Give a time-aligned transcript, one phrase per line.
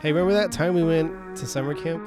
[0.00, 2.02] Hey, remember that time we went to summer camp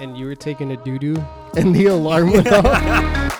[0.00, 1.16] and you were taking a doo doo
[1.56, 3.32] and the alarm went off?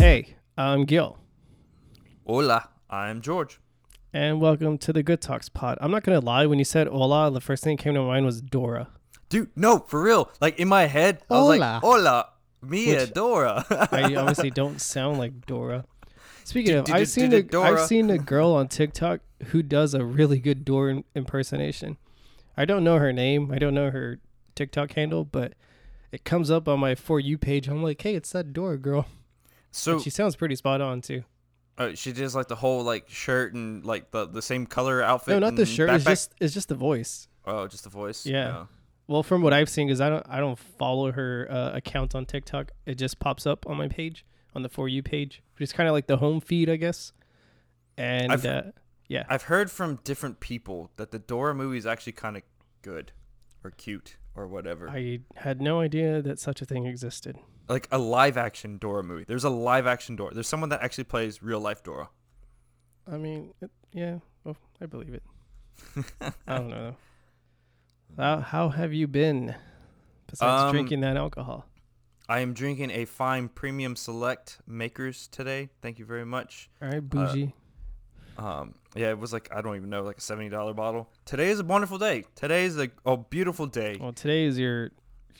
[0.00, 1.18] hey, I'm Gil,
[2.26, 3.60] Hola, I'm George.
[4.12, 5.78] and welcome to the Good Talks pod.
[5.80, 8.24] I'm not gonna lie, when you said hola, the first thing that came to mind
[8.26, 8.88] was Dora.
[9.28, 10.30] Dude, no, for real.
[10.40, 11.56] Like in my head, I was Hola.
[11.56, 12.28] like, hola,
[12.62, 13.64] Mia, Which- Dora.
[13.92, 15.84] I obviously don't sound like Dora.
[16.44, 17.58] Speaking of, I've seen a.
[17.58, 21.96] I've seen a girl on TikTok who does a really good Dora impersonation.
[22.56, 23.52] I don't know her name.
[23.52, 24.18] I don't know her
[24.54, 25.54] TikTok handle, but
[26.12, 27.68] it comes up on my for you page.
[27.68, 29.06] I'm like, hey, it's that Dora girl.
[29.70, 31.22] so she sounds pretty spot on too.
[31.78, 35.34] uh, she does like the whole like shirt and like the, the same color outfit.
[35.34, 35.90] No, not the shirt.
[35.90, 37.28] It's just it's just the voice.
[37.46, 38.26] oh, just the voice.
[38.26, 38.64] Yeah.
[39.10, 42.26] Well, from what I've seen, because I don't I don't follow her uh, account on
[42.26, 42.70] TikTok.
[42.86, 44.24] It just pops up on my page
[44.54, 47.12] on the for you page, which is kind of like the home feed, I guess.
[47.98, 48.62] And I've- uh,
[49.08, 52.44] yeah, I've heard from different people that the Dora movie is actually kind of
[52.82, 53.10] good
[53.64, 54.88] or cute or whatever.
[54.88, 57.36] I had no idea that such a thing existed.
[57.68, 59.24] like a live action Dora movie.
[59.26, 60.32] There's a live action Dora.
[60.34, 62.10] There's someone that actually plays real life Dora.
[63.12, 65.22] I mean, it, yeah, well, I believe it.
[66.46, 66.94] I don't know.
[68.16, 69.54] How how have you been
[70.26, 71.66] besides Um, drinking that alcohol?
[72.28, 75.70] I am drinking a fine premium select Maker's today.
[75.82, 76.70] Thank you very much.
[76.80, 77.54] All right, bougie.
[78.38, 81.10] Um, yeah, it was like I don't even know, like a seventy dollar bottle.
[81.24, 82.24] Today is a wonderful day.
[82.36, 83.96] Today is a, a beautiful day.
[84.00, 84.90] well, today is your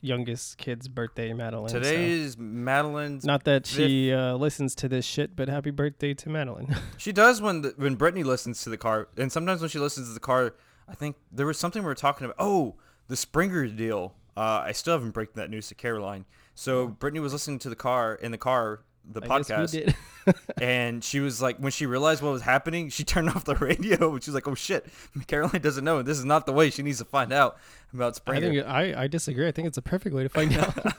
[0.02, 1.68] youngest kid's birthday, Madeline.
[1.68, 3.24] so- Today is Madeline's.
[3.24, 6.74] Not that she uh, listens to this shit, but happy birthday to Madeline.
[6.98, 10.08] She does when the, when Brittany listens to the car, and sometimes when she listens
[10.08, 10.54] to the car,
[10.90, 12.36] I think there was something we were talking about.
[12.38, 12.74] Oh,
[13.08, 14.14] the Springer deal.
[14.36, 16.24] Uh, I still haven't broken that news to Caroline.
[16.54, 19.94] So Brittany was listening to the car in the car, the I podcast,
[20.60, 24.18] and she was like, when she realized what was happening, she turned off the radio.
[24.18, 24.86] She was like, "Oh shit,
[25.26, 26.02] Caroline doesn't know.
[26.02, 27.58] This is not the way she needs to find out
[27.92, 29.48] about Springer." I Springer." think I I disagree.
[29.48, 30.94] I think it's a perfect way to find out.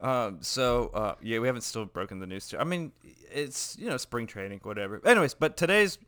[0.00, 2.48] um, so uh, yeah, we haven't still broken the news.
[2.48, 2.92] To, I mean,
[3.32, 5.00] it's you know spring training, whatever.
[5.06, 5.98] Anyways, but today's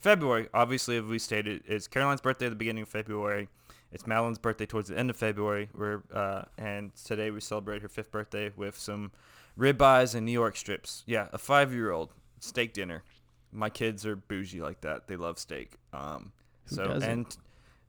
[0.00, 0.48] February.
[0.54, 3.48] Obviously, as we stated, it's Caroline's birthday at the beginning of February.
[3.90, 5.70] It's Madeline's birthday towards the end of February.
[5.74, 9.12] We're uh, and today we celebrate her fifth birthday with some
[9.58, 11.04] ribeyes and New York strips.
[11.06, 13.02] Yeah, a five-year-old steak dinner.
[13.50, 15.08] My kids are bougie like that.
[15.08, 15.72] They love steak.
[15.92, 16.32] Um,
[16.66, 17.34] so and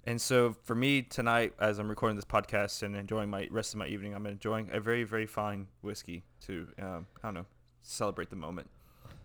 [0.06, 3.80] and so for me tonight, as I'm recording this podcast and enjoying my rest of
[3.80, 7.46] my evening, I'm enjoying a very very fine whiskey to um, I don't know
[7.82, 8.70] celebrate the moment.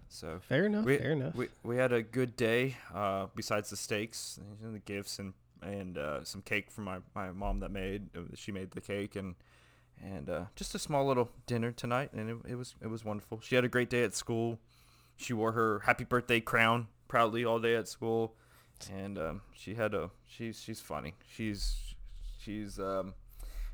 [0.08, 0.84] So fair enough.
[0.84, 1.34] we, fair enough.
[1.34, 2.76] we we had a good day.
[2.94, 7.32] Uh, besides the steaks and the gifts and and uh, some cake from my, my
[7.32, 9.34] mom that made uh, she made the cake and
[10.02, 13.40] and uh, just a small little dinner tonight and it, it was it was wonderful.
[13.40, 14.58] She had a great day at school.
[15.16, 18.34] She wore her happy birthday crown proudly all day at school,
[18.92, 21.14] and um, she had a she's she's funny.
[21.32, 21.94] She's
[22.38, 23.14] she's um,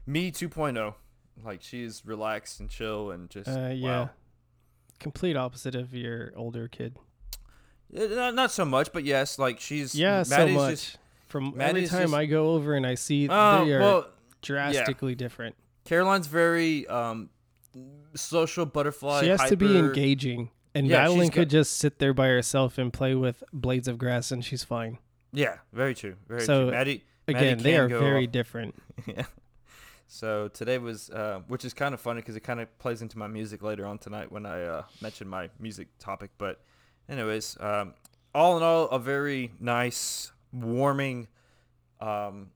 [0.07, 0.95] me 2.0.
[1.43, 4.01] Like she's relaxed and chill and just uh, yeah.
[4.01, 4.11] wow.
[5.01, 6.97] Complete opposite of your older kid.
[7.97, 10.71] Uh, Not, not so much, but yes, like she's Yeah, so much.
[10.71, 14.07] just- From every time just- I go over and I see Oh they are well,
[14.43, 15.57] drastically different.
[15.85, 17.31] Caroline's very um,
[18.15, 19.23] social butterfly.
[19.23, 22.79] she has to be engaging, and Yeah, Madeline could got- just sit there by herself
[22.79, 24.99] and play with blades of grass, and she's fine.
[25.33, 26.17] Yeah, very true.
[26.29, 26.71] Very So, true.
[26.73, 28.33] Maddie, Maddie Again, they are very off.
[28.33, 28.75] different.
[29.07, 29.25] yeah.
[30.13, 33.17] So today was, uh, which is kind of funny because it kind of plays into
[33.17, 36.33] my music later on tonight when I uh, mention my music topic.
[36.37, 36.61] But,
[37.09, 37.95] anyways, um,
[38.35, 41.29] all in all, a very nice, warming
[42.01, 42.51] um,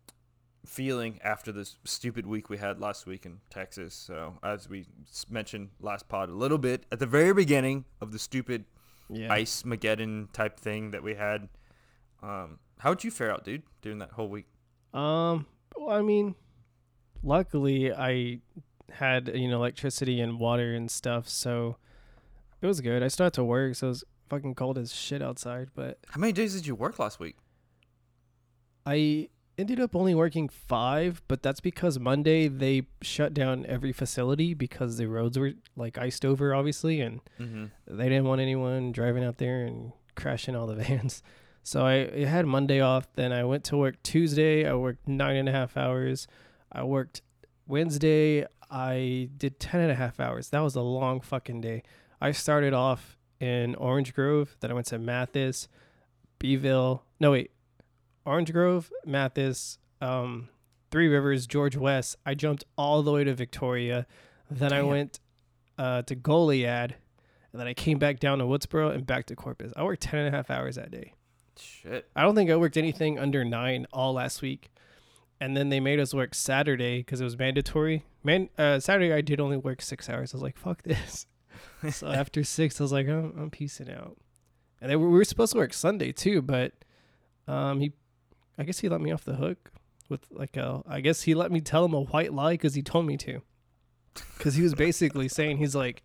[0.66, 3.94] feeling after this stupid week we had last week in Texas.
[3.94, 4.86] So, as we
[5.30, 8.64] mentioned last pod a little bit at the very beginning of the stupid
[9.08, 9.32] Yeah.
[9.32, 11.48] ice mageddon type thing that we had.
[12.20, 14.46] Um, how'd you fare out, dude, during that whole week?
[14.92, 15.46] Um.
[15.76, 16.34] Well, I mean,
[17.24, 18.40] luckily I
[18.92, 21.76] had you know electricity and water and stuff, so
[22.62, 23.02] it was good.
[23.02, 25.68] I still had to work, so it was fucking cold as shit outside.
[25.74, 27.36] But How many days did you work last week?
[28.86, 34.52] I ended up only working five, but that's because Monday they shut down every facility
[34.54, 37.66] because the roads were like iced over, obviously, and Mm-hmm.
[37.96, 41.22] they didn't want anyone driving out there and crashing all the vans.
[41.62, 43.08] So I, I had Monday off.
[43.14, 44.68] Then I went to work Tuesday.
[44.68, 46.26] I worked nine and a half hours.
[46.74, 47.22] I worked
[47.66, 48.46] Wednesday.
[48.70, 50.50] I did ten and a half hours.
[50.50, 51.82] That was a long fucking day.
[52.20, 54.56] I started off in Orange Grove.
[54.60, 55.68] Then I went to Mathis,
[56.38, 57.02] Beeville.
[57.20, 57.50] No wait,
[58.24, 60.48] Orange Grove, Mathis, um,
[60.90, 62.16] Three Rivers, George West.
[62.24, 64.06] I jumped all the way to Victoria.
[64.50, 65.20] Then I went
[65.78, 66.94] uh, to Goliad,
[67.52, 69.72] and then I came back down to Woodsboro and back to Corpus.
[69.76, 71.14] I worked 10 and a half hours that day.
[71.58, 72.08] Shit.
[72.16, 74.70] I don't think I worked anything under nine all last week.
[75.40, 78.04] And then they made us work Saturday because it was mandatory.
[78.22, 80.32] Man, uh, Saturday I did only work six hours.
[80.32, 81.26] I was like, fuck this.
[81.90, 84.16] so after six, I was like, I'm, I'm piecing out.
[84.80, 86.72] And then we were supposed to work Sunday too, but
[87.48, 87.92] um, he,
[88.58, 89.72] I guess he let me off the hook
[90.08, 90.82] with like a.
[90.86, 93.42] I guess he let me tell him a white lie because he told me to.
[94.36, 96.02] Because he was basically saying he's like,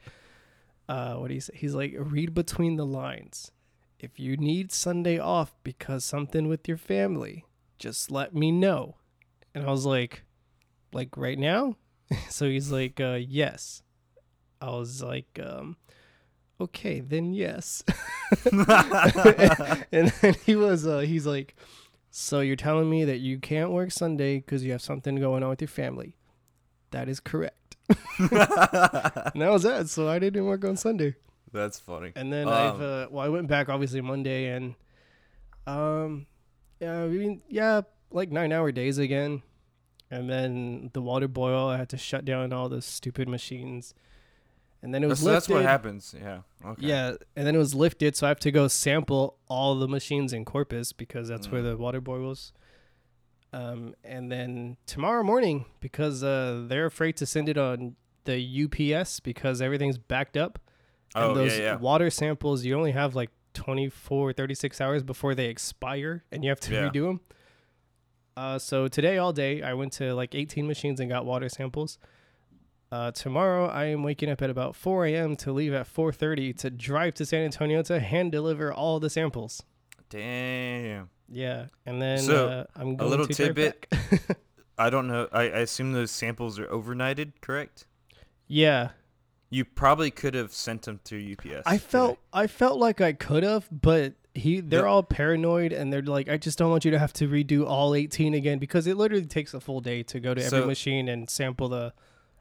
[0.88, 1.54] uh, what do you say?
[1.56, 3.52] He's like, read between the lines.
[4.00, 7.46] If you need Sunday off because something with your family,
[7.78, 8.96] just let me know.
[9.56, 10.24] And I was like,
[10.94, 11.76] like right now?
[12.30, 13.82] so he's like, uh, yes.
[14.62, 15.78] I was like, um,
[16.60, 17.84] okay, then yes.
[18.52, 21.56] and then he was, uh, he's like,
[22.12, 25.50] so you're telling me that you can't work Sunday because you have something going on
[25.50, 26.16] with your family?
[26.92, 27.78] That is correct.
[28.18, 29.90] and that was that.
[29.90, 31.16] So I didn't work on Sunday.
[31.52, 32.12] That's funny.
[32.16, 34.76] And then Um, I've uh, well, I went back obviously Monday and
[35.66, 36.26] um
[36.80, 37.82] yeah, I mean yeah,
[38.12, 39.42] like nine hour days again.
[40.12, 43.94] And then the water boil, I had to shut down all the stupid machines.
[44.82, 46.16] And then it was so that's what happens.
[46.18, 46.40] Yeah.
[46.66, 46.88] Okay.
[46.88, 50.32] Yeah, and then it was lifted, so I have to go sample all the machines
[50.34, 51.72] in Corpus because that's where Mm.
[51.72, 52.54] the water boils.
[53.52, 57.96] Um, and then tomorrow morning, because uh, they're afraid to send it on
[58.26, 60.60] the UPS because everything's backed up.
[61.16, 61.76] And Oh, those yeah, yeah.
[61.78, 66.60] water samples, you only have like 24, 36 hours before they expire and you have
[66.62, 66.90] to Yeah.
[66.90, 67.22] redo them.
[68.40, 71.98] Uh, so today all day, I went to like 18 machines and got water samples.
[72.90, 75.36] Uh, tomorrow, I am waking up at about 4 a.m.
[75.38, 79.62] to leave at 4:30 to drive to San Antonio to hand deliver all the samples.
[80.10, 81.10] Damn.
[81.28, 83.86] Yeah, and then So, uh, I'm going little to tidbit.
[84.78, 85.28] I don't know.
[85.34, 87.88] I, I assume those samples are overnighted, correct?
[88.48, 88.92] yeah,
[89.50, 91.64] You probably could have sent them to UPS.
[91.68, 91.86] I today.
[91.90, 96.02] felt I felt like I could have, but he they're The- all paranoid and they're
[96.02, 98.96] like, I just don't want you to have to redo all 18 again because it
[98.98, 101.94] literally takes a full day to go to every So- machine and sample the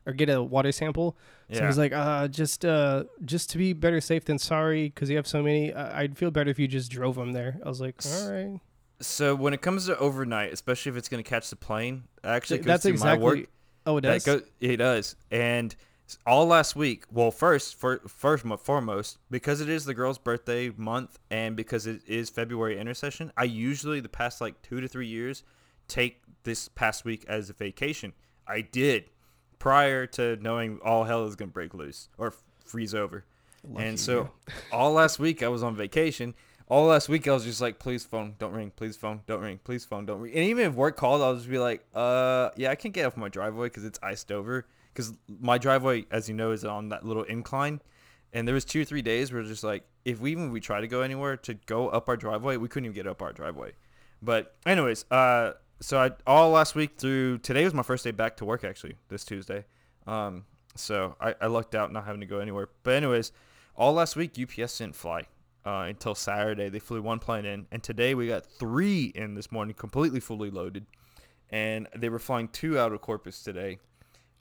[0.07, 1.17] or get a water sample.
[1.53, 5.17] So he's like, uh, just uh, just to be better safe than sorry because you
[5.17, 5.73] have so many.
[5.73, 7.59] Uh, I'd feel better if you just drove them there.
[7.65, 8.61] I was like, S- all right.
[9.01, 12.59] so when it comes to overnight, especially if it's going to catch the plane, actually
[12.59, 13.19] Th- goes that's exactly.
[13.19, 13.49] my work.
[13.87, 14.25] Oh, it That does.
[14.25, 15.17] go, it does.
[15.31, 15.75] And
[16.27, 20.71] all last week, well, first, for, first and foremost, because it is the girl's birthday
[20.77, 25.07] month and because it is February intercession, I usually, the past like two to three
[25.07, 25.43] years,
[25.87, 28.13] take this past week as a vacation.
[28.47, 29.11] I did
[29.59, 33.25] prior to knowing all hell is going to break loose or f- freeze over.
[33.69, 34.31] Lucky and so
[34.73, 36.35] all last week I was on vacation.
[36.69, 39.59] All last week I was just like, please phone, don't ring, please phone, don't ring,
[39.65, 40.35] please phone, don't ring.
[40.35, 43.17] And even if work called, I'll just be like, uh, yeah, I can't get off
[43.17, 44.67] my driveway because it's iced over.
[44.99, 47.81] Because my driveway, as you know, is on that little incline.
[48.33, 50.81] And there was two or three days where just like, if we even we try
[50.81, 53.75] to go anywhere to go up our driveway, we couldn't even get up our driveway.
[54.21, 58.39] But anyways, uh, so I all last week through today was my first day back
[58.39, 59.67] to work actually this Tuesday.
[60.09, 62.69] Um, so I, I lucked out not having to go anywhere.
[62.83, 63.31] But anyways,
[63.77, 65.27] all last week UPS didn't fly
[65.65, 66.71] uh, until Saturday.
[66.71, 70.51] They flew one plane in, and today we got three in this morning, completely fully
[70.51, 70.87] loaded,
[71.51, 73.79] and they were flying two out of Corpus today.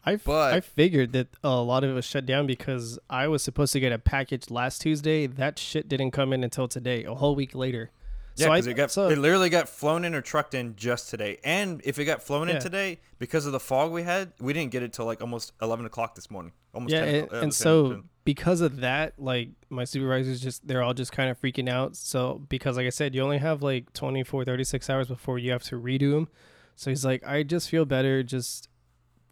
[0.05, 3.27] I, f- But- I figured that a lot of it was shut down because I
[3.27, 5.27] was supposed to get a package last Tuesday.
[5.27, 7.91] That shit didn't come in until today, a whole week later.
[8.38, 11.10] Yeah, so because it got so, it literally got flown in or trucked in just
[11.10, 11.39] today.
[11.43, 12.55] And if it got flown Yeah.
[12.57, 15.53] in today, because of the fog we had, we didn't get it till like almost
[15.62, 16.51] eleven o'clock this morning.
[16.74, 18.03] Almost yeah, 10 and, o'clock- uh, and so 10.
[18.25, 21.95] because of that, like my supervisors just they're all just kind of freaking out.
[21.95, 25.63] So because like I said, you only have like 24, 36 hours before you have
[25.63, 26.27] to redo them.
[26.75, 28.69] So he's like, I just feel better just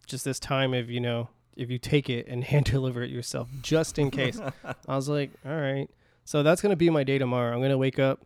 [0.05, 3.49] just this time if you know if you take it and hand deliver it yourself
[3.61, 4.39] just in case.
[4.87, 5.89] I was like, all right.
[6.23, 7.53] So that's gonna be my day tomorrow.
[7.53, 8.25] I'm gonna wake up,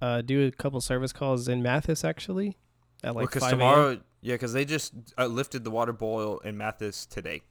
[0.00, 2.56] uh, do a couple service calls in Mathis actually,
[3.02, 3.58] at like because 5 a.m.
[3.58, 7.42] tomorrow, yeah, because they just uh, lifted the water boil in Mathis today.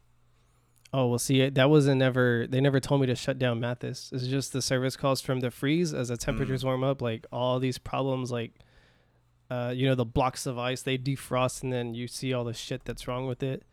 [0.96, 2.46] Oh, well, see, that wasn't never.
[2.48, 4.12] They never told me to shut down Mathis.
[4.13, 7.01] It's just the service calls from the freeze as the temperatures warm up.
[7.01, 8.53] Like all these problems, like,
[9.53, 12.53] uh, you know, the blocks of ice they defrost, and then you see all the
[12.53, 13.63] shit that's wrong with it.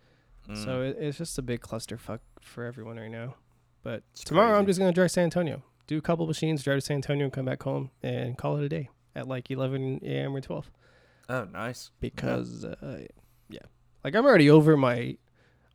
[0.48, 0.64] Mm.
[0.64, 3.36] So it, it's just a big clusterfuck for everyone right now.
[3.82, 6.78] But It's tomorrow I'm just gonna drive to San Antonio, do a couple machines, drive
[6.78, 10.00] to San Antonio, and come back home and call it a day at like 11
[10.04, 10.36] a.m.
[10.36, 10.70] or 12
[11.30, 11.90] oh, nice.
[11.98, 13.00] because uh,
[13.48, 13.58] yeah
[14.04, 15.16] like i'm already over my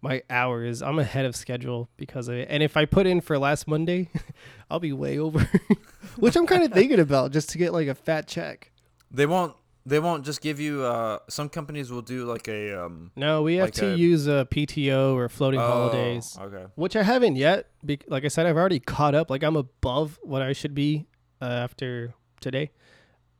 [0.01, 3.37] my hours i'm ahead of schedule because of it and if i put in for
[3.37, 4.09] last monday
[4.71, 5.49] i'll be way over
[6.17, 8.71] which i'm kind of thinking about just to get like a fat check
[9.11, 9.53] They won't.
[9.85, 10.83] They won't just give you.
[10.83, 12.73] Uh, some companies will do like a.
[12.85, 16.65] Um, No, we have Like to a- use a PTO or floating oh, holidays, Okay.
[16.75, 17.67] which I haven't yet.
[17.85, 19.29] Be- like I said, I've already caught up.
[19.29, 21.05] Like I'm above what I should be
[21.41, 22.71] uh, after today,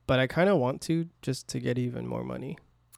[0.07, 2.57] but I kind of want to just to get even more money.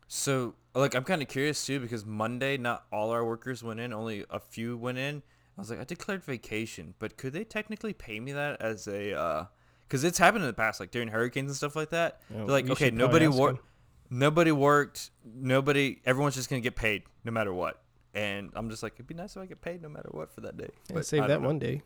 [0.10, 3.92] So, like, I'm kind of curious too because Monday, not all our workers went in,
[3.94, 5.22] only a few went in.
[5.58, 9.50] I was like, I declared vacation, but could they technically pay me that as a?
[9.88, 12.22] Because it's happened in the past, like during hurricanes and stuff like that.
[12.30, 13.64] Know, They're like, okay, nobody worked.
[14.10, 15.12] Nobody worked.
[15.24, 16.02] Nobody.
[16.06, 17.82] Everyone's just gonna get paid no matter what.
[18.14, 20.42] And I'm just like, it'd be nice if I get paid no matter what for
[20.42, 20.70] that day.
[20.90, 21.48] Yeah, But save that know.
[21.48, 21.84] one day.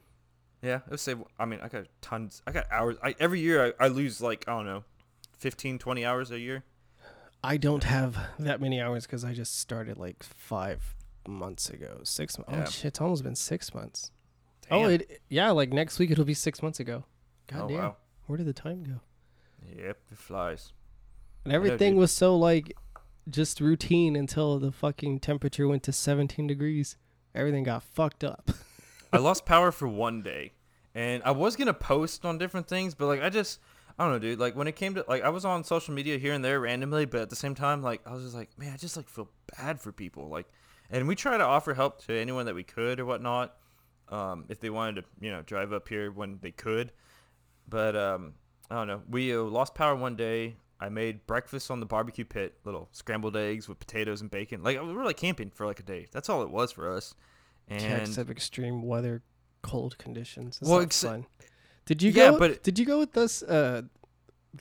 [0.61, 1.23] Yeah, it would save.
[1.39, 2.41] I mean, I got tons.
[2.45, 2.97] I got hours.
[3.03, 4.83] I every year I, I lose like I don't know,
[5.37, 6.63] 15, 20 hours a year.
[7.43, 10.95] I don't have that many hours because I just started like five
[11.27, 12.01] months ago.
[12.03, 12.51] Six months.
[12.53, 12.63] Yeah.
[12.67, 12.85] Oh shit!
[12.85, 14.11] It's almost been six months.
[14.69, 14.85] Oh, Damn.
[14.85, 15.49] Oh, it yeah.
[15.51, 17.05] Like next week it'll be six months ago.
[17.51, 17.77] God oh damn.
[17.77, 17.95] wow.
[18.27, 19.01] Where did the time go?
[19.77, 20.73] Yep, it flies.
[21.43, 22.75] And everything was so like
[23.29, 26.97] just routine until the fucking temperature went to 17 degrees.
[27.33, 28.51] Everything got fucked up.
[29.13, 30.53] I lost power for one day,
[30.95, 33.59] and I was gonna post on different things, but like I just
[33.97, 34.39] I don't know, dude.
[34.39, 37.05] Like when it came to like I was on social media here and there randomly,
[37.05, 39.29] but at the same time, like I was just like, man, I just like feel
[39.57, 40.29] bad for people.
[40.29, 40.47] Like,
[40.89, 43.55] and we try to offer help to anyone that we could or whatnot,
[44.09, 46.91] um, if they wanted to, you know, drive up here when they could.
[47.71, 48.33] But um,
[48.69, 49.01] I don't know.
[49.09, 50.57] We uh, lost power one day.
[50.79, 54.61] I made breakfast on the barbecue pit, little scrambled eggs with potatoes and bacon.
[54.61, 56.07] Like we were like camping for like a day.
[56.11, 57.15] That's all it was for us.
[57.67, 59.21] And Text of extreme weather,
[59.61, 60.57] cold conditions.
[60.61, 61.25] It's Well, ex- fun.
[61.85, 62.39] Did you Yeah, go?
[62.39, 63.83] but- did you go with us uh,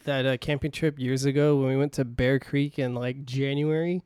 [0.04, 4.02] that uh, camping trip years ago when we went to Bear Creek in like January?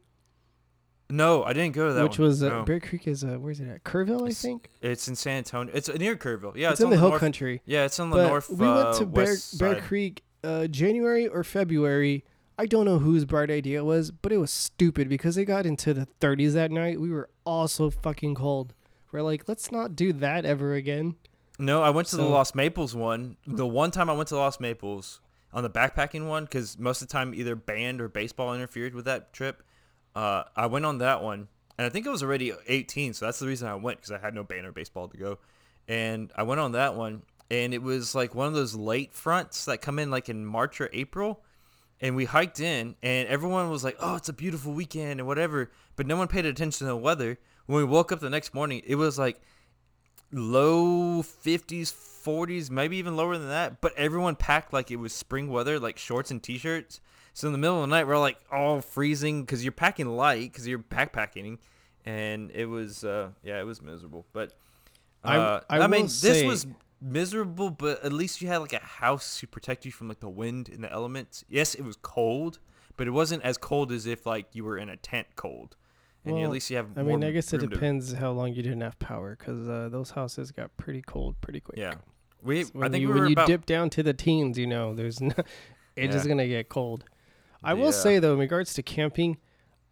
[1.11, 2.28] No, I didn't go to that which one.
[2.28, 2.62] was uh, No.
[2.64, 3.84] Bear Creek is uh, where's it at?
[3.84, 4.70] Kerrville, I It's- think.
[4.80, 5.73] It's in San Antonio.
[5.75, 6.56] It's near Kerrville.
[6.56, 7.61] Yeah, it's, it's, in the hill north, country.
[7.66, 8.49] Yeah, it's on the But north.
[8.50, 9.80] we went uh, to Bear Bear.
[9.82, 12.25] Creek uh, January or February.
[12.58, 15.66] I don't know whose bright idea it was, but it was stupid because it got
[15.66, 17.00] into the 30s that night.
[17.00, 18.73] We were all so fucking cold.
[19.12, 21.16] We're like, let's not do that ever again.
[21.58, 23.37] No, I went to the Lost Maples one.
[23.46, 25.20] The one time I went to Lost Maples
[25.52, 29.04] on the backpacking one, because most of the time either band or baseball interfered with
[29.04, 29.62] that trip.
[30.14, 33.38] Uh, I went on that one, and I think I was already 18, so that's
[33.38, 35.38] the reason I went because I had no banner baseball to go.
[35.88, 39.64] And I went on that one, and it was like one of those late fronts
[39.66, 41.42] that come in like in March or April.
[42.00, 45.71] And we hiked in, and everyone was like, "Oh, it's a beautiful weekend and whatever,"
[45.97, 47.38] but no one paid attention to the weather.
[47.66, 49.40] When we woke up the next morning, it was like
[50.33, 53.80] low 50s, 40s, maybe even lower than that.
[53.80, 57.00] But everyone packed like it was spring weather, like shorts and t-shirts.
[57.37, 60.53] So in the middle of the night, we're like all freezing because you're packing light
[60.53, 61.59] because you're backpacking,
[62.07, 64.25] and it was uh, yeah, it was miserable.
[64.33, 64.53] But
[65.25, 66.67] I- uh, I I, mean, will this was
[67.03, 70.29] miserable, but at least you had like a house to protect you from like the
[70.29, 71.45] wind and the elements.
[71.49, 72.61] Yes, it was cold,
[72.97, 75.76] but it wasn't as cold as if like you were in a tent cold.
[76.26, 76.87] And you, at Well, least you have.
[76.97, 79.69] I mean, I guess it room to- depends how long you didn't have power because
[79.69, 81.79] uh, those houses got pretty cold pretty quick.
[81.79, 81.95] Yeah,
[82.43, 82.62] we.
[82.62, 83.49] So when I think you, we when you about.
[83.49, 85.35] dip down to the teens, you know, there's no,
[85.97, 87.05] it's just gonna get cold.
[87.64, 87.90] I will Yeah.
[87.92, 89.38] say though, in regards to camping,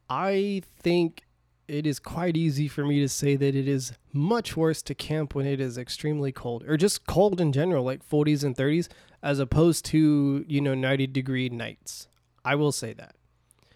[0.08, 1.22] I think
[1.68, 5.34] it is quite easy for me to say that it is much worse to camp
[5.34, 8.88] when it is extremely cold or just cold in general, like 40s and 30s,
[9.22, 12.08] as opposed to you know 90 degree nights.
[12.44, 13.14] I will say that.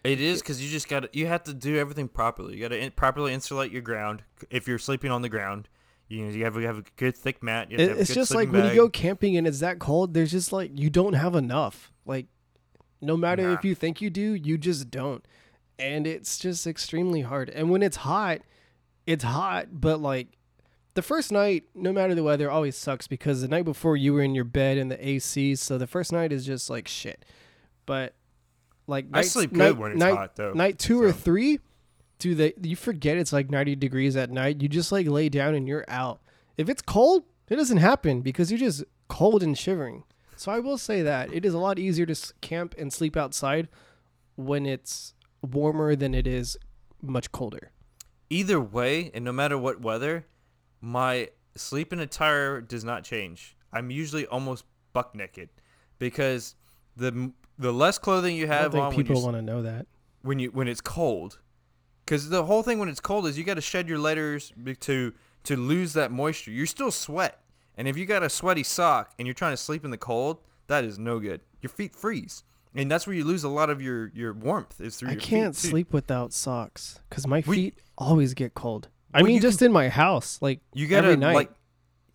[0.05, 2.55] It is because you just got to you have to do everything properly.
[2.55, 4.23] You got to in, properly insulate your ground.
[4.51, 5.69] If you're sleeping on the ground,
[6.09, 7.71] you you have to have a good thick mat.
[7.71, 9.79] You have to have it's just like sleeping when you go camping and it's that
[9.79, 11.93] cold, there's just like you don't have enough.
[12.05, 12.27] Like
[13.07, 13.55] no matter Nah.
[13.55, 15.25] if you think you do, you just don't.
[15.79, 17.49] And it's just extremely hard.
[17.51, 18.41] And when it's hot,
[19.07, 20.29] it's hot, but like
[20.95, 24.23] the first night, no matter the weather, always sucks because the night before you were
[24.23, 27.25] in your bed in the AC, so the first night is just like shit.
[27.85, 28.15] But
[28.87, 30.53] like I nights- sleep good night, when it's night, hot though.
[30.55, 31.61] night two or three,
[32.19, 34.63] do they you forget it's like 90 degrees at night.
[34.63, 36.21] You just like lay down and you're out.
[36.57, 40.05] If it's cold, it doesn't happen because you're just cold and shivering.
[40.37, 43.17] So I will say that it is a lot easier to s- camp and sleep
[43.17, 43.69] outside
[44.37, 46.57] when it's warmer than it is
[47.03, 47.71] much colder.
[48.29, 50.27] Either way, and no matter what weather,
[50.81, 53.57] my sleeping attire does not change.
[53.73, 55.49] I'm usually almost buck naked
[55.99, 56.55] because
[56.97, 59.87] the the less clothing you I have think on people want to know that.
[60.23, 61.39] when you when it's cold,
[62.05, 65.13] because the whole thing when it's cold is you got to shed your layers to
[65.45, 66.51] to lose that moisture.
[66.51, 67.41] You're still sweat,
[67.77, 70.39] and if you got a sweaty sock and you're trying to sleep in the cold,
[70.69, 71.41] that is no good.
[71.63, 72.43] Your feet freeze,
[72.75, 75.21] and that's where you lose a lot of your your warmth is through I your
[75.21, 78.89] can't feet, sleep without socks because my We- feet always get cold.
[79.15, 81.35] I Well, mean, just in my house, like You gotta every night.
[81.35, 81.51] like,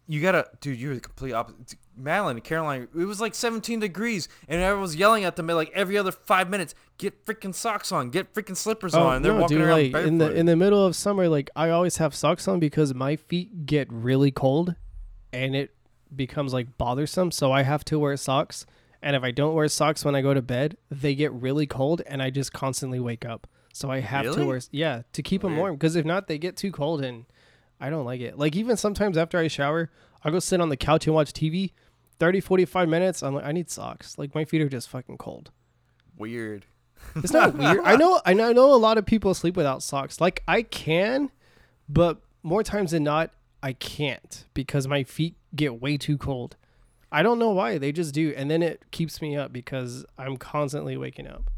[0.08, 0.77] you gotta, dude.
[0.80, 1.77] You're the complete opposite.
[1.96, 5.72] Madeline and Caroline, it was like 17 degrees, and everyone was yelling at them like
[5.74, 9.34] every other five minutes, "Get freaking socks on, get freaking slippers oh, on." And they're
[9.34, 12.13] walking dude, around like in the in the middle of summer, like I always have
[12.15, 14.75] socks on because my feet get really cold,
[15.33, 15.71] and it
[16.15, 17.31] becomes like bothersome.
[17.31, 18.65] So I have to wear socks,
[19.01, 22.01] and if I don't wear socks when I go to bed, they get really cold,
[22.05, 23.47] and I just constantly wake up.
[23.73, 24.38] So I have Really?
[24.38, 27.25] to wear yeah to keep them warm because if not, they get too cold, and
[27.79, 28.38] I don't like it.
[28.38, 29.89] Like even sometimes after I shower,
[30.23, 31.71] I'll go sit on the couch and watch TV.
[32.19, 35.50] 30 45 minutes i'm like i need socks like my feet are just fucking cold
[36.15, 36.67] Weird.
[37.15, 37.79] it's not weird.
[37.83, 38.21] I know.
[38.23, 38.50] I know.
[38.50, 40.21] I know a lot of people sleep without socks.
[40.21, 41.31] Like I can,
[41.89, 43.31] but more times than not,
[43.63, 46.58] I can't because my feet get way too cold.
[47.12, 47.77] I don't know why.
[47.77, 51.50] They just do, and then it keeps me up because I'm constantly waking up.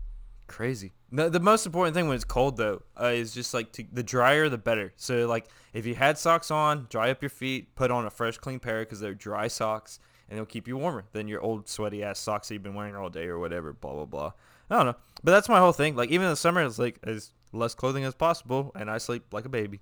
[0.47, 0.93] Crazy.
[1.11, 4.49] The most important thing when it's cold though uh, is just like to, the drier
[4.49, 4.93] the better.
[4.97, 8.37] So like if you had socks on, dry up your feet, put on a fresh
[8.39, 12.03] clean pair because they're dry socks and they'll keep you warmer than your old sweaty
[12.03, 13.73] ass socks that you've been wearing all day or whatever.
[13.73, 14.31] Blah blah blah.
[14.71, 15.95] I don't know, but that's my whole thing.
[15.95, 19.25] Like even in the summer, it's like as less clothing as possible, and I sleep
[19.31, 19.81] like a baby.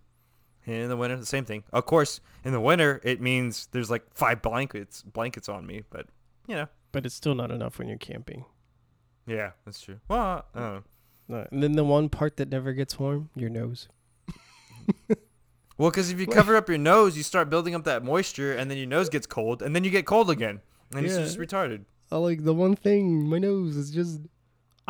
[0.66, 1.64] And in the winter, the same thing.
[1.74, 6.06] Of course, in the winter, it means there's like five blankets blankets on me, but
[6.48, 8.46] you know, But it's still not enough when you're camping.
[9.26, 10.00] yeah, that's true.
[10.08, 10.84] Well, I don't know.
[11.28, 11.48] No.
[11.52, 13.88] And then the one part that never gets warm, your nose.
[15.78, 18.70] Well, because if you cover up your nose, you start building up that moisture, and
[18.70, 20.62] then your nose gets cold, and then you get cold again,
[20.94, 21.22] and it's Yeah.
[21.24, 21.86] just retarded.
[22.12, 23.28] I like the one thing.
[23.28, 24.20] My nose is just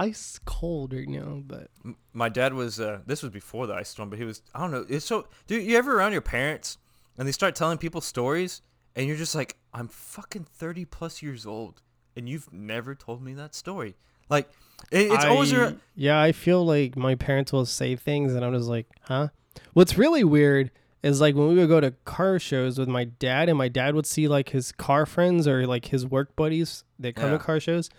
[0.01, 1.41] ice cold right now.
[1.45, 1.67] But
[2.13, 2.79] My dad was.
[2.79, 4.41] Uh, this was before the ice storm, but he was.
[4.55, 4.85] I don't know.
[4.89, 5.27] It's so.
[5.47, 6.77] Dude, you ever around your parents,
[7.17, 8.61] and they start telling people stories,
[8.95, 11.81] and you're just like, I'm fucking thirty plus years old,
[12.15, 13.95] and you've never told me that story.
[14.29, 14.49] Like,
[14.91, 15.53] it, it's always.
[15.53, 18.87] I- A, yeah i feel like my parents will say things and i'm just like
[19.01, 19.27] huh
[19.73, 20.71] what's really weird
[21.03, 23.93] is like when we would go to car shows with my dad and my dad
[23.93, 27.37] would see like his car friends or like his work buddies that come Yeah.
[27.37, 27.89] to car shows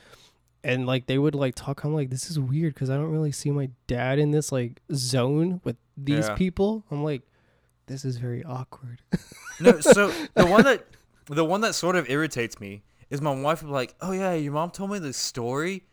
[0.64, 3.32] and like they would like talk i'm like this is weird because i don't really
[3.32, 6.34] see my dad in this like zone with these Yeah.
[6.34, 7.22] people i'm like
[7.86, 9.00] this is very awkward
[9.60, 10.86] No, so the one that
[11.26, 14.70] the one that sort of irritates me is my wife like, "Oh yeah, your mom
[14.70, 15.84] told me this story."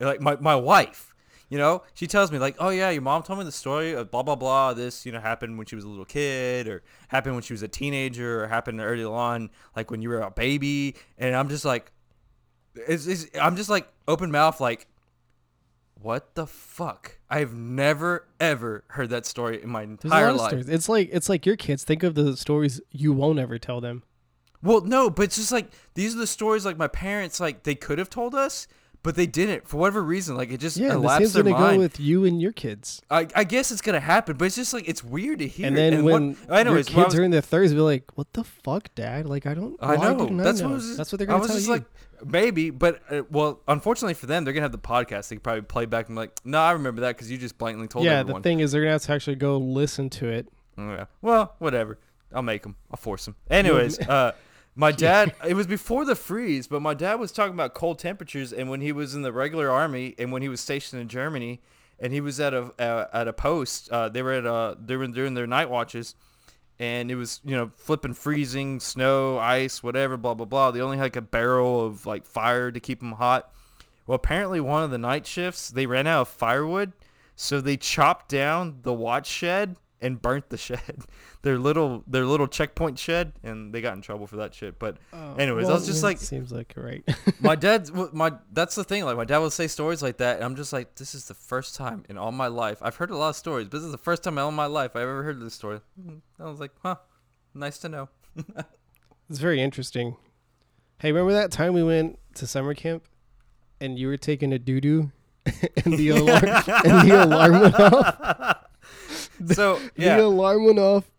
[0.00, 1.14] Like my my wife,
[1.50, 4.10] you know, she tells me like, "Oh yeah, your mom told me the story of
[4.10, 4.72] blah blah blah.
[4.74, 7.62] This you know happened when she was a little kid, or happened when she was
[7.62, 11.64] a teenager, or happened early on, like when you were a baby." And I'm just
[11.64, 11.90] like,
[12.86, 14.86] it's, it's, I'm just like open mouth, like,
[16.00, 17.18] what the fuck?
[17.28, 20.68] I've never ever heard that story in my entire life.
[20.68, 24.04] it's like it's like your kids think of the stories you won't ever tell them
[24.62, 27.74] Well, no, but it's just like these are the stories like my parents like they
[27.74, 28.68] could have told us,
[29.02, 30.36] but they didn't for whatever reason.
[30.36, 31.76] Like it just yeah the elapsed same's their gonna mind.
[31.76, 34.74] go with you and your kids I, I guess it's gonna happen, but it's just
[34.74, 35.66] like it's weird to hear.
[35.66, 38.32] And then when what, anyways, your kids was- are in their thirties, be like, "What
[38.32, 39.26] the fuck, Dad?
[39.26, 39.76] Like, I don't.
[39.80, 40.68] I know I that's know?
[40.68, 41.84] what was, that's what they're gonna I was tell just you." like
[42.24, 45.28] maybe, but uh, well, unfortunately for them, they're gonna have the podcast.
[45.28, 47.58] They could probably play back and be like, no, I remember that because you just
[47.58, 48.42] blatantly told yeah, everyone.
[48.42, 50.48] the thing is, they're gonna have to actually go listen to it.
[50.76, 51.04] Oh, yeah.
[51.22, 51.98] Well, whatever.
[52.32, 52.76] I'll make them.
[52.90, 53.36] I'll force them.
[53.50, 54.32] Anyways, uh,
[54.78, 55.34] my dad.
[55.46, 58.80] It was before the freeze, but my dad was talking about cold temperatures, and when
[58.80, 61.60] he was in the regular army, and when he was stationed in Germany,
[61.98, 63.90] and he was at a uh, at a post.
[63.90, 66.14] Uh, they were at uh they were doing their night watches,
[66.78, 70.70] and it was you know flipping freezing snow, ice, whatever, blah blah blah.
[70.70, 73.52] They only had like a barrel of like fire to keep them hot.
[74.06, 76.92] Well, apparently one of the night shifts they ran out of firewood,
[77.34, 81.04] so they chopped down the watch shed and burnt the shed,
[81.42, 84.78] their little their little checkpoint shed, and they got in trouble for that shit.
[84.78, 84.98] But
[85.38, 87.02] anyways, I was just like, seems like right.
[87.40, 89.04] my dad's my that's the thing.
[89.04, 91.34] Like my dad would say stories like that, and I'm just like, this is the
[91.34, 93.92] first time in all my life I've heard a lot of stories, but this is
[93.92, 95.80] the first time in all my life I've ever heard this story.
[96.00, 96.96] Mm, I was like, huh,
[97.54, 98.08] nice to know.
[99.28, 100.16] it's very interesting.
[100.98, 103.04] Hey, remember that time we went to summer camp,
[103.80, 105.12] and you were taking a doo doo,
[105.84, 106.44] and the alarm
[106.84, 108.67] and the alarm went off.
[109.54, 111.10] So The alarm went off.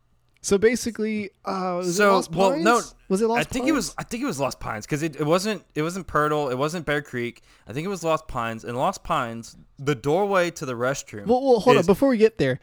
[0.42, 2.64] So basically, uh, was it So, Lost well, Pines?
[2.64, 5.04] no, was it Lost I think it was I think it was Lost Pines because
[5.04, 7.44] it, it wasn't it wasn't Purtle, it wasn't Bear Creek.
[7.68, 8.64] I think it was Lost Pines.
[8.64, 11.26] And Lost Pines, the doorway to the restroom.
[11.26, 11.86] Well, well hold on.
[11.86, 12.60] Before we get there,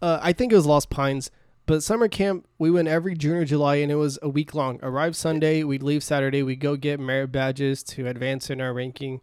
[0.00, 1.30] uh, I think it was Lost Pines.
[1.66, 4.80] But summer camp, we went every June or July, and it was a week long.
[4.82, 6.42] Arrive Sunday, we'd leave Saturday.
[6.42, 9.20] We'd go get merit badges to advance in our ranking.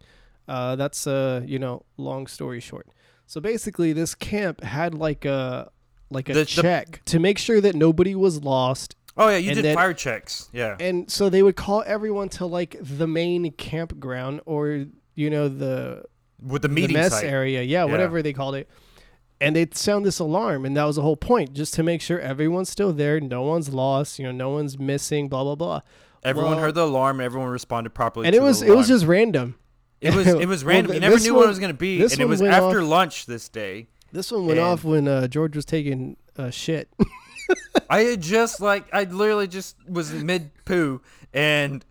[0.48, 2.88] Uh, that's uh, you know, long story short.
[3.30, 5.70] So basically, this camp had like a
[6.10, 9.54] like a The- the- check to make sure that nobody was lost, oh yeah, you
[9.54, 10.48] did then- fire checks.
[10.52, 10.76] Yeah.
[10.80, 16.02] and so they would call everyone to like the main campground or you know the
[16.44, 17.24] With the the meeting mess site.
[17.24, 17.92] area, yeah, Yeah.
[17.92, 18.68] whatever they called it.
[19.42, 22.18] and they'd sound this alarm, and that was the whole point, just to make sure
[22.18, 25.80] everyone's still there, no one's lost, you know, no one's missing, blah blah blah.
[26.24, 27.20] Everyone Well- heard the alarm.
[27.20, 28.26] Everyone responded properly.
[28.26, 29.54] And to it was the it was just random.
[30.00, 30.92] It was it was random.
[30.92, 32.88] th- you never knew what it was gonna be, this and it was after off-
[32.88, 33.88] lunch this day.
[34.12, 36.88] This one went off when uh, George was taking a shit.
[37.90, 41.00] I had just like I literally just was mid poo,
[41.32, 41.84] and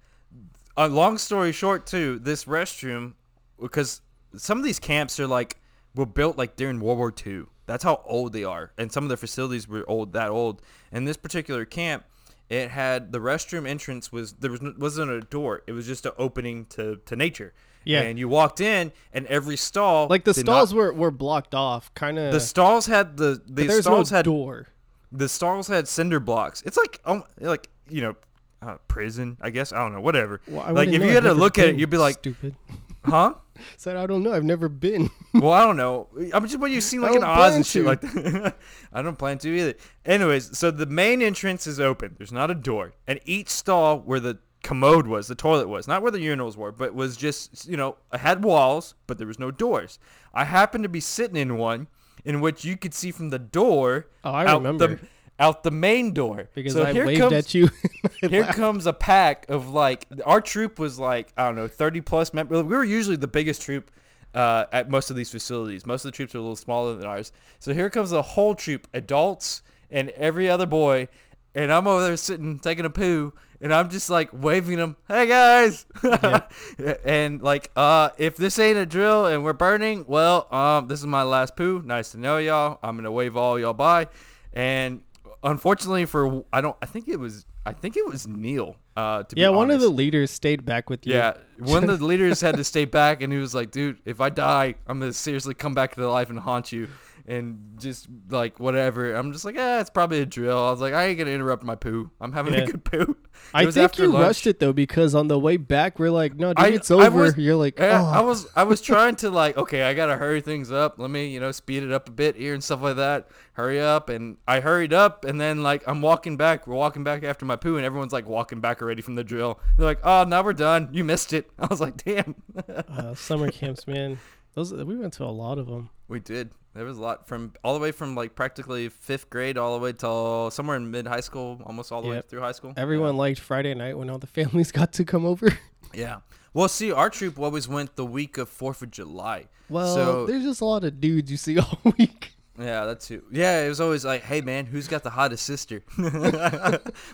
[0.76, 3.14] a long story short too, this restroom
[3.62, 4.02] because
[4.36, 5.58] some of these camps are like
[5.96, 7.44] were built like during World War II.
[7.66, 10.62] That's how old they are, and some of the facilities were old that old.
[10.92, 12.04] And this particular camp,
[12.50, 16.14] it had the restroom entrance was there was wasn't a door; it was just an
[16.18, 17.54] opening to to nature.
[17.86, 18.02] Yeah.
[18.02, 21.94] and you walked in, and every stall like the stalls not- were, were blocked off,
[21.94, 22.32] kind of.
[22.34, 24.68] the stalls had the the there's no stalls had door.
[25.12, 26.62] the stalls had cinder blocks.
[26.66, 28.16] It's like um, like you know,
[28.62, 29.38] uh, prison.
[29.42, 30.02] I guess I don't know.
[30.02, 30.42] Whatever.
[30.48, 32.56] Well, like if know, you I've had to look at it, you'd be like, stupid.
[33.04, 33.34] huh?
[33.78, 34.32] Said I don't know.
[34.34, 35.10] I've never been.
[35.34, 36.08] well, I don't know.
[36.34, 37.88] I'm just when you seem like an Oz and shit to.
[37.88, 38.56] like that.
[38.94, 39.74] I don't plan to either.
[40.06, 42.16] Anyways, so the main entrance is open.
[42.18, 46.02] There's not a door, and each stall where the commode was, the toilet was, not
[46.02, 49.40] where the urinals were, but was just you know, it had walls, but there was
[49.40, 50.00] no doors.
[50.34, 51.88] I happened to be sitting in one
[52.26, 54.08] in which you could see from the door.
[54.24, 54.88] Oh, I out remember.
[54.88, 55.00] the
[55.40, 57.70] out the main door because so I here waved comes, at you.
[58.30, 62.34] here comes a pack of like our troop was like I don't know 30 plus
[62.34, 62.64] members.
[62.64, 63.90] We were usually the biggest troop
[64.34, 65.86] uh, at most of these facilities.
[65.86, 67.32] Most of the troops are a little smaller than ours.
[67.60, 71.08] So here comes a whole troop, adults and every other boy,
[71.56, 75.28] and I'm over there sitting taking a poo, and I'm just like waving them, "Hey
[75.28, 75.86] guys!"
[77.06, 81.06] and like, uh, if this ain't a drill and we're burning, well, um, this is
[81.06, 81.82] my last poo.
[81.84, 82.80] Nice to know y'all.
[82.84, 84.08] I'm gonna wave all y'all bye,
[84.54, 85.02] and
[85.44, 88.76] unfortunately for I don't I think it was I think it was Neil.
[88.96, 91.14] Uh, to be yeah, one of the leaders stayed back with you.
[91.14, 94.20] Yeah, one of the leaders had to stay back, and he was like, "Dude, if
[94.20, 96.90] I die, I'm gonna seriously come back to life and haunt you,
[97.30, 100.94] and just like whatever." I'm just like, "Ah, it's probably a drill." I was like,
[100.94, 102.10] "I ain't gonna interrupt my poo.
[102.20, 102.62] I'm having Yeah.
[102.62, 103.16] a good poo."
[103.54, 104.22] I think you lunch.
[104.26, 107.10] rushed it though because on the way back we're like, no, dude, I- it's over.
[107.22, 107.86] was- You're like, oh.
[107.88, 110.96] I was I was trying to like, okay, I gotta hurry things up.
[111.00, 113.30] Let me, you know, speed it up a bit here and stuff like that.
[113.54, 116.66] Hurry up, and I hurried up, and then like I'm walking back.
[116.68, 119.60] We're walking back after my poo, and everyone's like walking back already from the drill.
[119.78, 120.90] They're like, "Oh, now we're done.
[120.92, 122.36] You missed it." I was like, "Damn."
[122.68, 124.20] uh, summer camps, man.
[124.56, 125.90] Those we went to a lot of them.
[126.08, 126.52] We did.
[126.74, 129.84] There was a lot from all the way from like practically fifth grade all the
[129.84, 132.74] way till somewhere in mid high school, almost all the way through high school.
[132.78, 135.48] Everyone liked Friday night when all the families got to come over.
[135.48, 135.56] Yeah.
[136.02, 136.18] yeah.
[136.54, 139.46] Well, see, our troop always went the week of Fourth of July.
[139.70, 142.34] Well, So- there's just a lot of dudes you see all week.
[142.58, 143.24] Yeah, that's it.
[143.32, 145.82] Yeah, it was always like, "Hey, man, who's got the hottest sister?"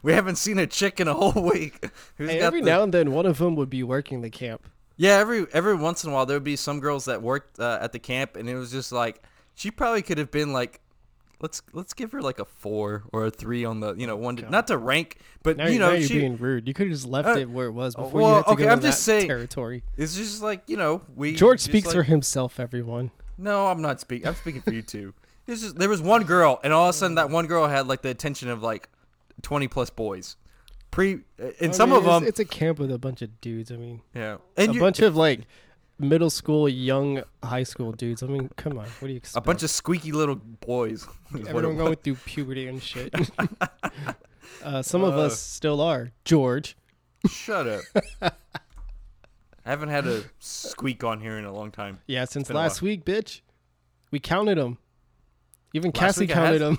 [0.04, 1.88] we haven't seen a chick in a whole week.
[2.18, 4.30] Who's Hey, got every the- now and then, one of them would be working the
[4.32, 4.68] camp.
[4.98, 7.80] Yeah, every every once in a while there would be some girls that worked uh,
[7.82, 9.22] at the camp, and it was just like
[9.56, 10.80] she probably could have been like,
[11.42, 14.38] let's let's give her like a four or a three on the you know one
[14.38, 16.66] to, not to rank, but Now, you know are she being rude.
[16.68, 18.50] You could have just left Uh, it where it was before well, you had to
[18.52, 19.84] okay, go I'm just saying- territory.
[19.98, 22.60] it's just like you know we George speaks like- for himself.
[22.60, 23.12] Everyone.
[23.38, 24.28] No, I'm not speaking.
[24.28, 25.14] I'm speaking for you too.
[25.46, 27.86] It's just there was one girl, and all of a sudden that one girl had
[27.88, 28.88] like the attention of like
[29.42, 30.38] twenty plus boys.
[30.96, 33.42] Pre and I some mean, of it's- them, it's a camp with a bunch of
[33.42, 33.70] dudes.
[33.70, 35.42] I mean, yeah, and a you, bunch of like
[36.00, 38.24] middle school, young high school dudes.
[38.24, 39.44] I mean, come on, what do you expect?
[39.44, 41.06] a bunch of squeaky little boys.
[41.50, 43.14] everyone going through puberty and shit.
[44.64, 45.24] uh, some of Uh.
[45.24, 46.12] us still are.
[46.24, 46.78] George.
[47.30, 47.82] Shut up.
[48.22, 48.32] I
[49.70, 52.00] haven't had a squeak on here in a long time.
[52.08, 53.42] Yeah, since last week, bitch.
[54.12, 54.78] We counted them.
[55.74, 56.78] Even Last Cassie counted them.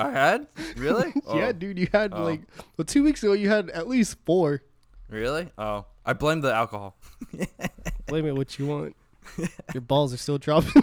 [0.00, 1.08] I had really?
[1.28, 2.24] yeah, Oh, dude, you had Oh.
[2.24, 2.40] like
[2.76, 4.62] well, two weeks ago you had at least four.
[5.08, 5.48] Really?
[5.58, 6.96] Oh, I blame the alcohol.
[8.06, 8.96] Blame it what you want.
[9.74, 10.82] Your balls are still dropping.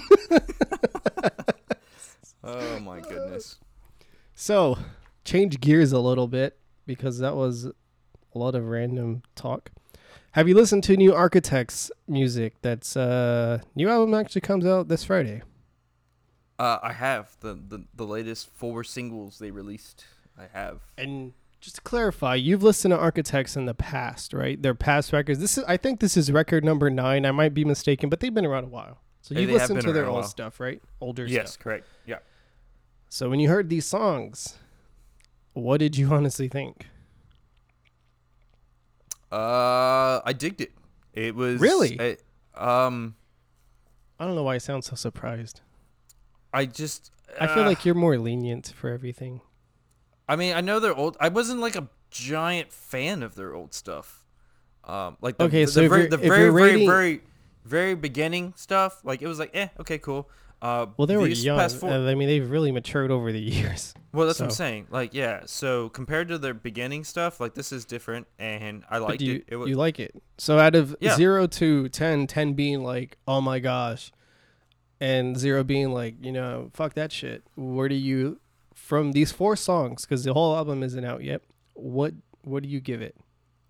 [2.44, 3.58] Oh my goodness.
[4.36, 4.78] So,
[5.24, 7.74] change gears a little bit because that was a
[8.38, 9.72] lot of random talk.
[10.34, 12.56] Have you listened to new Architects music?
[12.62, 15.42] That's uh new album actually comes out this Friday.
[16.58, 20.06] Uh, I have the, the the latest four singles they released.
[20.38, 20.82] I have.
[20.98, 24.62] And just to clarify, you've listened to Architects in the past, right?
[24.62, 25.40] Their past records.
[25.40, 27.26] This is I think this is record number 9.
[27.26, 29.00] I might be mistaken, but they've been around a while.
[29.22, 30.82] So you've they listened to their old stuff, right?
[31.02, 31.36] Older stuff.
[31.36, 31.64] Yes, stuff.
[31.64, 31.88] correct.
[32.06, 32.20] Yeah.
[33.10, 34.58] So when you heard these songs,
[35.54, 36.88] what did you honestly think?
[39.32, 40.72] Uh, I digged it.
[41.14, 42.00] It was Really?
[42.00, 42.18] I-
[42.86, 43.16] um,
[44.20, 45.60] I don't know why I sound so surprised.
[46.56, 47.12] I just.
[47.40, 49.42] I feel uh, like you're more lenient for everything.
[50.28, 51.18] I mean, I know they're old.
[51.20, 54.24] I wasn't like a giant fan of their old stuff.
[54.86, 57.22] Um, like the, Okay, the, so the very, the very, you're very, rating- very,
[57.66, 59.02] very beginning stuff.
[59.04, 60.30] Like it was like, eh, okay, cool.
[60.62, 61.70] Uh, Well, they were young.
[61.70, 63.94] four- I mean, they've really matured over the years.
[64.14, 64.88] well, that's what I'm saying.
[64.90, 65.42] Like, yeah.
[65.46, 69.44] So compared to their beginning stuff, like this is different, and I liked you, it.
[69.50, 70.16] It was you like it.
[70.38, 71.16] So out of Yeah.
[71.16, 74.12] 0 to 10, 10 being like, oh my gosh,
[75.06, 77.44] and 0 being like, you know, fuck that shit.
[77.56, 78.40] Where do you,
[78.74, 81.42] from these four songs, because the whole album isn't out yet,
[81.74, 82.14] what
[82.44, 83.16] what do you give it?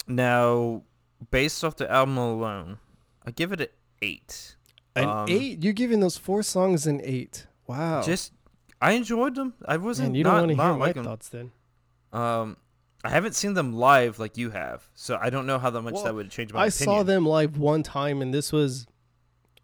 [0.07, 0.83] now
[1.31, 2.77] based off the album alone.
[3.25, 3.67] I give it an
[4.01, 4.55] eight.
[4.95, 5.63] An Um, eight?
[5.63, 7.47] You're giving those four songs an eight.
[7.67, 8.01] Wow.
[8.03, 8.31] Just
[8.81, 9.53] I enjoyed them.
[9.65, 10.09] I wasn't.
[10.09, 11.51] Man, you don't want to hear my thoughts then.
[12.13, 12.57] Um,
[13.03, 15.95] I haven't seen them live like you have, so I don't know how that much
[15.95, 16.85] Well, that would change my I opinion.
[16.85, 18.85] saw them live one time, and this was,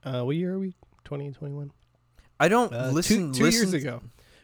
[0.04, 0.76] uh, what year are we?
[1.04, 1.72] 2021?
[2.40, 3.32] I don't Uh, listen.
[3.32, 4.02] two, two listen, years ago,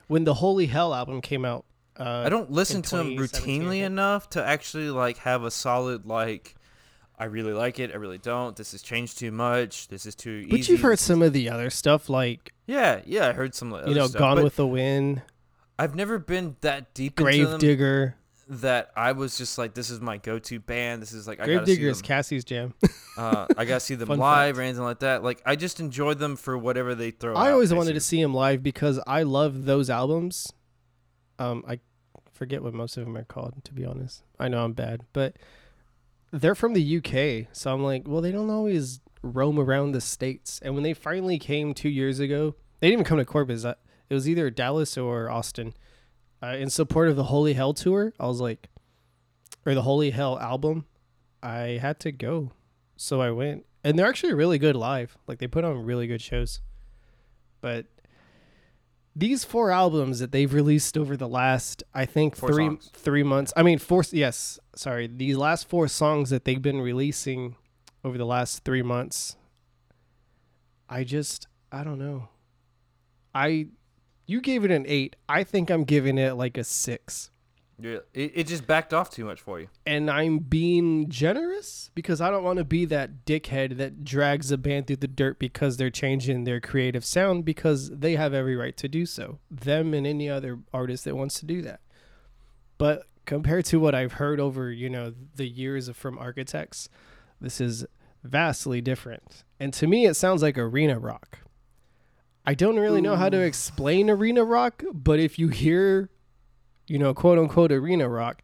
[0.07, 1.65] when the Holy Hell album came out.
[1.99, 6.53] Uh, I don't listen to them routinely enough to actually like have a solid like.
[7.19, 7.91] I really like it.
[7.91, 8.55] I really don't.
[8.55, 9.87] This has changed too much.
[9.87, 10.49] This is too easy.
[10.51, 13.29] But you've heard some of the other stuff, like Yeah, yeah.
[13.29, 13.71] I heard some.
[13.87, 15.23] you know, stuff, Gone with the Wind,
[15.79, 18.15] I've never been that deep into Grave them Digger.
[18.49, 21.01] That I was just like, this is my go-to band.
[21.01, 22.01] This is like I gotta Grave Digger see is.
[22.01, 22.73] Cassie's jam.
[23.17, 24.59] uh, I gotta see them live fact.
[24.59, 25.23] or anything like that.
[25.23, 27.35] Like I just enjoyed them for whatever they throw.
[27.35, 30.53] I out, always wanted to see them live because I love those albums.
[31.39, 31.79] Um, I
[32.33, 33.53] forget what most of them are called.
[33.65, 35.35] To be honest, I know I'm bad, but
[36.31, 40.59] they're from the UK, so I'm like, well, they don't always roam around the states.
[40.63, 43.65] And when they finally came two years ago, they didn't even come to Corpus.
[43.65, 43.75] Uh,
[44.09, 45.73] It was either Dallas or Austin.
[46.41, 48.69] Uh, in support of the Holy Hell tour, I was like,
[49.65, 50.85] or the Holy Hell album,
[51.41, 52.51] I had to go,
[52.95, 55.17] so I went, and they're actually really good live.
[55.27, 56.61] Like they put on really good shows.
[57.59, 57.87] But
[59.15, 62.91] these four albums that they've released over the last, I think Four three songs.
[62.93, 63.51] three months.
[63.57, 64.03] I mean, four.
[64.11, 65.07] Yes, sorry.
[65.07, 67.55] These last four songs that they've been releasing
[68.03, 69.35] over the last three months.
[70.87, 72.29] I just, I don't know.
[73.33, 73.67] I,
[74.27, 75.15] you gave it an eight.
[75.27, 77.31] I think I'm giving it like a six.
[77.79, 79.67] Yeah, it, it just backed off too much for you.
[79.85, 84.57] and I'm being generous because I don't want to be that dickhead that drags a
[84.57, 88.75] band through the dirt because they're changing their creative sound because they have every right
[88.77, 89.37] to do so.
[89.51, 91.81] Them and any other artist that wants to do that.
[92.79, 96.89] But compared to what I've heard over, you know, the years of from architects,
[97.39, 97.85] this is
[98.23, 99.43] vastly different.
[99.59, 101.39] And to me it sounds like arena rock.
[102.47, 106.09] I don't really know how to explain arena rock, but if you hear
[106.87, 108.41] you know, quote unquote arena rock,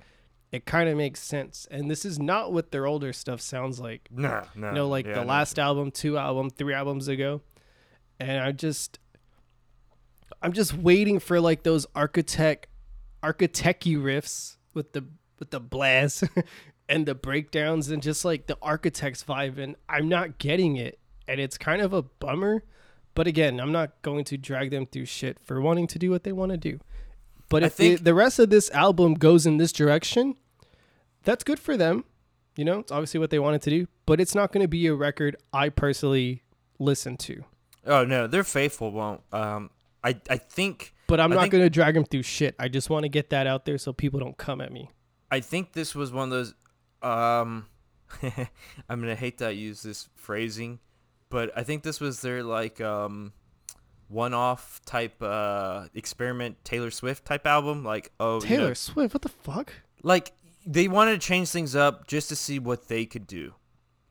[0.51, 1.67] it kind of makes sense.
[1.71, 4.07] And this is not what their older stuff sounds like.
[4.11, 4.69] No, no.
[4.69, 5.27] You know, like yeah, the no.
[5.27, 7.41] last album, two album, three albums ago.
[8.19, 8.99] And I just
[10.41, 12.67] I'm just waiting for like those architect
[13.23, 15.05] architecty riffs with the
[15.39, 16.25] with the blast
[16.89, 20.99] and the breakdowns and just like the architect's vibe and I'm not getting it.
[21.27, 22.63] And it's kind of a bummer.
[23.15, 26.23] But again, I'm not going to drag them through shit for wanting to do what
[26.23, 26.79] they want to do.
[27.49, 30.35] But if the, think- the rest of this album goes in this direction,
[31.23, 32.05] that's good for them.
[32.55, 34.85] You know, it's obviously what they wanted to do, but it's not going to be
[34.87, 36.43] a record I personally
[36.79, 37.43] listen to.
[37.85, 38.91] Oh no, they're faithful.
[38.91, 39.21] Won't.
[39.31, 39.69] Um,
[40.03, 42.55] I I think But I'm I not going to drag them through shit.
[42.59, 44.89] I just want to get that out there so people don't come at me.
[45.31, 46.53] I think this was one of those.
[47.01, 47.65] Um,
[48.89, 50.79] I'm gonna hate that I use this phrasing,
[51.33, 53.33] but I think this was their like um,
[54.07, 57.83] one-off type uh experiment Taylor Swift type album.
[57.83, 59.73] Like oh you know, Taylor Swift, what the fuck?
[60.03, 60.31] like
[60.65, 63.53] they wanted to change things up just to see what they could do,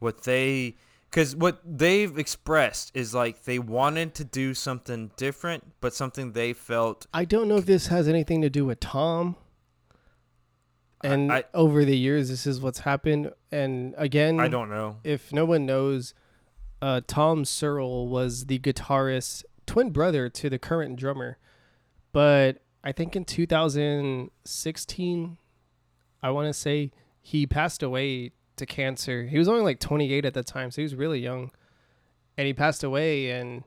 [0.00, 0.76] what they.
[1.08, 6.54] Because what they've expressed is like they wanted to do something different, but something they
[6.54, 9.36] felt I don't know if this has anything to do with Tom.
[11.04, 13.30] I- And I- over the years, this is what's happened.
[13.50, 14.96] And again, I don't know.
[15.04, 16.14] if no one knows,
[16.82, 21.38] uh, Tom Searle was the guitarist, twin brother to the current drummer.
[22.10, 25.38] But I think in 2016,
[26.22, 26.90] I want to say
[27.20, 29.26] he passed away to cancer.
[29.26, 31.52] He was only like 28 at the time, so he was really young.
[32.36, 33.30] And he passed away.
[33.30, 33.62] And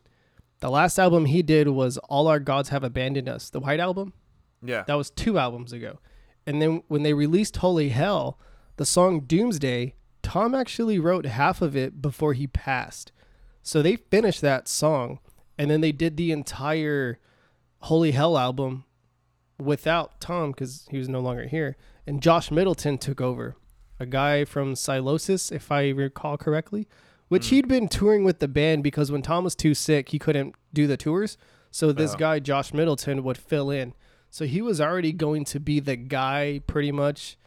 [0.60, 4.12] the last album he did was All Our Gods Have Abandoned Us, the White Album.
[4.62, 4.84] Yeah.
[4.88, 6.00] That was two albums ago.
[6.46, 8.38] And then when they released Holy Hell,
[8.76, 13.12] the song Doomsday, Tom actually wrote half of it before he passed.
[13.62, 15.20] So they finished that song
[15.56, 17.20] and then they did the entire
[17.82, 18.86] Holy Hell album
[19.60, 21.78] without Tom because he was no longer here.
[22.08, 23.56] And Josh Middleton took over,
[24.00, 26.88] a guy from Sylosis, if I recall correctly,
[27.28, 27.56] which hmm.
[27.58, 30.88] he'd been touring with the band because when Tom was too sick, he couldn't do
[30.88, 31.38] the tours.
[31.70, 32.20] So this Yeah.
[32.20, 33.94] guy, Josh Middleton, would fill in.
[34.32, 37.38] So he was already going to be the guy pretty much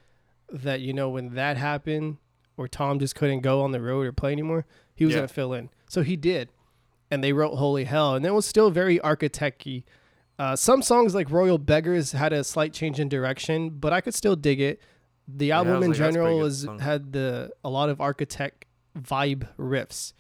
[0.49, 2.19] that, you know, when that happened
[2.59, 5.21] or Tom just couldn't go on the road or play anymore, he was Yeah.
[5.21, 5.71] going to fill in.
[5.89, 6.51] So he did.
[7.11, 9.85] and they wrote Holy Hell, and it was still very architecty.
[10.39, 14.13] Uh, some songs like Royal Beggars had a slight change in direction, but I could
[14.13, 14.83] still dig it.
[15.27, 20.13] The album was in like, general was had the a lot of architect vibe riffs,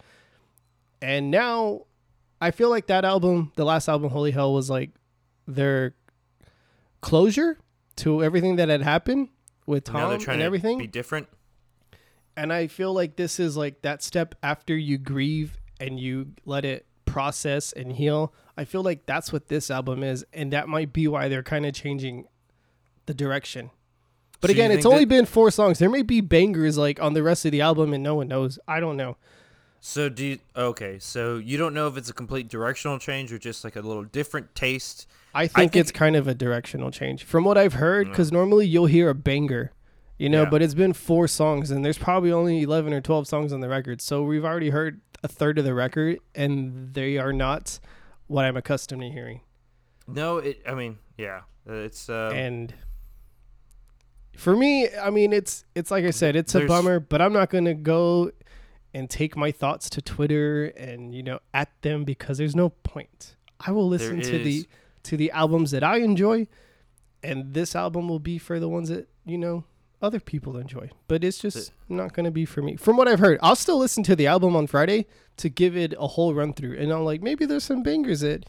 [1.03, 1.83] and now
[2.40, 4.90] I feel like that album, the last album, Holy Hell, was like
[5.46, 5.94] their
[7.01, 7.59] closure
[7.96, 9.29] to everything that had happened
[9.66, 10.79] with now they're Tom trying and to everything.
[10.79, 11.29] be different.
[12.38, 16.64] And I feel like this is like that step after you grieve and you let
[16.64, 18.33] it process and heal.
[18.57, 21.66] I feel like that's what this album is, and that might be why they're kind
[21.66, 22.29] of changing
[23.07, 23.70] the direction.
[24.40, 25.81] But So again, it's only been four songs.
[25.81, 28.57] There may be bangers like on the rest of the album, and no one knows.
[28.68, 29.16] I don't know.
[29.81, 31.01] So do you, okay?
[31.01, 34.05] So you don't know if it's a complete directional change or just like a little
[34.05, 35.09] different taste.
[35.35, 38.07] I think, think- it's kind of a directional change from what I've heard.
[38.07, 38.11] Mm.
[38.11, 39.72] Because normally you'll hear a banger,
[40.18, 40.50] you know, Yeah.
[40.50, 43.68] but it's been four songs, and there's probably only eleven or twelve songs on the
[43.68, 44.00] record.
[44.00, 47.78] So we've already heard a third of the record, and they are not
[48.26, 49.40] what I'm accustomed to hearing.
[50.07, 50.61] No, it.
[50.66, 52.09] I mean, yeah, it's.
[52.09, 52.74] Uh, and
[54.37, 57.50] for me, I mean, it's it's like I said, it's a bummer, but I'm not
[57.50, 58.31] gonna go
[58.94, 63.37] and take my thoughts to Twitter and you know at them because there's no point.
[63.61, 64.66] I will listen to the
[65.04, 66.46] to the albums that I enjoy,
[67.22, 69.64] and this album will be for the ones that you know
[70.00, 70.90] other people enjoy.
[71.08, 72.76] But it's just not gonna be for me.
[72.76, 75.06] From what I've heard, I'll still listen to the album on Friday
[75.38, 78.44] to give it a whole run through, and I'm like, maybe there's some bangers that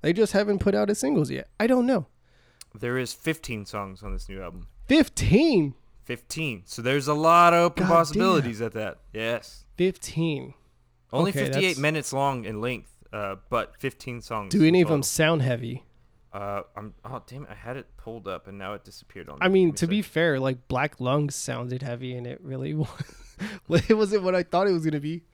[0.00, 1.48] they just haven't put out as singles yet.
[1.60, 2.06] I don't know.
[2.78, 4.66] there is 15 songs on this new album.
[4.88, 5.74] Fifteen.
[6.04, 6.62] 15.
[6.66, 8.98] So there's a lot of open God possibilities at that.
[9.12, 9.64] Yes.
[9.76, 10.54] 15.
[11.12, 14.52] Only Okay, 58 that's- minutes long in length, uh, but 15 songs.
[14.52, 15.84] Do any of them sound heavy?
[16.32, 16.94] Uh, I'm.
[17.04, 17.42] Oh damn!
[17.44, 19.38] it, I had it pulled up and now it disappeared on.
[19.42, 22.72] I mean, me to be fair, like Black Lungs sounded heavy and it really
[23.68, 23.84] was.
[23.88, 25.24] it wasn't what I thought it was going to be.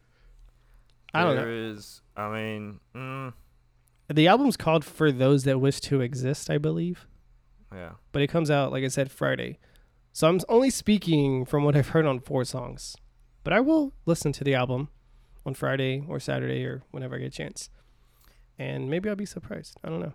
[1.14, 1.70] I don't There know.
[1.72, 3.32] is- I mean, mm,
[4.08, 7.06] The album's called For Those That Wish to Exist, I believe.
[7.72, 7.92] yeah.
[8.12, 9.58] But it comes out, like I said, Friday.
[10.12, 12.96] So I'm only speaking from what I've heard on four songs.
[13.44, 14.88] But I will listen to the album
[15.46, 17.70] on Friday or Saturday or whenever I get a chance.
[18.58, 19.76] And maybe I'll be surprised.
[19.84, 20.14] I don't know.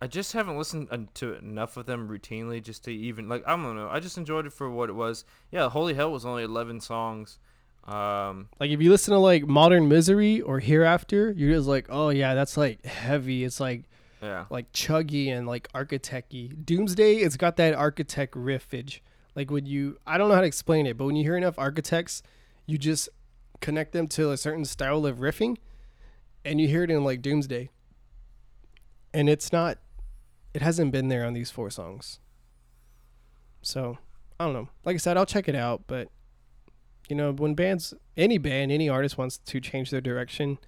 [0.00, 3.76] I just haven't listened to enough of them routinely just to even like I don't
[3.76, 3.88] know.
[3.90, 5.24] I just enjoyed it for what it was.
[5.50, 7.38] Yeah, Holy Hell was only 11 songs.
[7.86, 12.10] Um, Like if you listen to like Modern Misery or Hereafter, you're just like, oh
[12.10, 13.44] yeah, that's like heavy.
[13.44, 13.84] It's like
[14.22, 14.46] yeah.
[14.50, 16.64] like chuggy and like architecty.
[16.64, 19.00] Doomsday, it's got that architect riffage.
[19.34, 21.58] Like when you, I don't know how to explain it, but when you hear enough
[21.58, 22.22] architects,
[22.66, 23.08] you just
[23.60, 25.56] connect them to a certain style of riffing,
[26.44, 27.70] and you hear it in like Doomsday.
[29.12, 29.78] And it's not,
[30.54, 32.18] it hasn't been there on these four songs.
[33.62, 33.98] So
[34.38, 34.68] I don't know.
[34.84, 36.08] Like I said, I'll check it out, but
[37.08, 40.58] you know, when bands, any band, any artist wants to change their direction,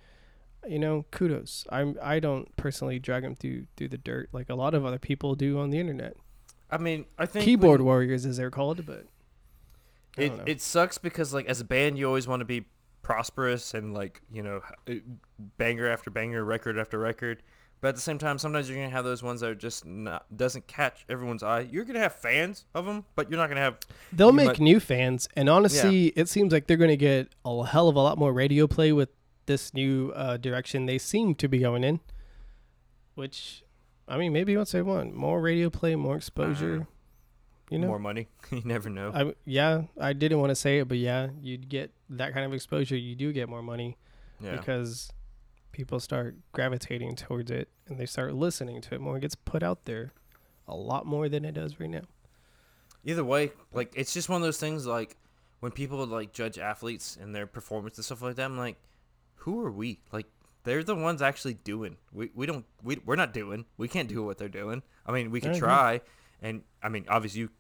[0.69, 1.67] you know, kudos.
[1.71, 4.99] I'm I don't personally drag them through through the dirt like a lot of other
[4.99, 6.17] people do on the internet.
[6.71, 9.07] I mean, I think Keyboard warriors, as they're called, but
[10.17, 12.67] it it sucks because like as a band you always want to be
[13.03, 14.61] prosperous and like you know
[15.59, 17.43] banger after banger, record after record.
[17.83, 20.25] But at the same time, sometimes you're gonna have those ones that are just not
[20.35, 21.67] doesn't catch everyone's eye.
[21.69, 23.79] You're gonna have fans of them, but you're not gonna have
[24.13, 25.29] they'll make might- new fans.
[25.35, 28.33] And honestly, it seems like they're going to get a hell of a lot more
[28.33, 29.09] radio play with
[29.47, 31.99] this new uh, direction they seem to be going in.
[33.17, 33.65] Which,
[34.07, 36.87] I mean, maybe once they want more radio play, more exposure.
[37.69, 38.29] You know, more money.
[38.53, 39.11] you never know.
[39.13, 42.55] I yeah, I didn't want to say it, but yeah, you'd get that kind of
[42.55, 42.97] exposure.
[42.97, 43.97] You do get more money.
[44.41, 44.57] yeah.
[44.57, 45.11] because
[45.73, 49.17] people start gravitating towards it and they start listening to it more.
[49.17, 50.13] It gets put out there
[50.69, 52.03] a lot more than it does right now.
[53.05, 54.87] Either way, like it's just one of those things.
[54.87, 55.17] Like
[55.61, 58.77] when people like judge athletes and their performance and stuff like that, I'm like,
[59.37, 59.99] who are we?
[60.13, 60.27] Like
[60.65, 61.97] they're the ones actually doing.
[62.13, 63.65] We we don't we we're not doing.
[63.77, 64.83] We can't do what they're doing.
[65.05, 66.01] I mean, we can try,
[66.41, 67.51] and I mean, obviously, you,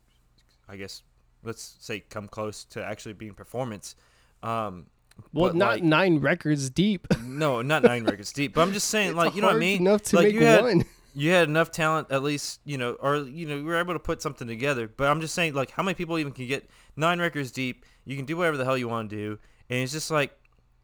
[0.68, 1.02] I guess,
[1.42, 3.96] let's say come close to actually being performance.
[4.44, 4.86] Um,
[5.32, 7.06] Well, but, not like, nine records deep.
[7.24, 9.80] no, not nine records deep, but I'm just saying, like, you know what I mean?
[9.80, 10.84] Enough to like make you had, one.
[11.14, 13.98] you had enough talent at least you know or you know you were able to
[13.98, 17.20] put something together but i'm just saying like how many people even can get nine
[17.20, 20.10] records deep you can do whatever the hell you want to do and it's just
[20.10, 20.32] like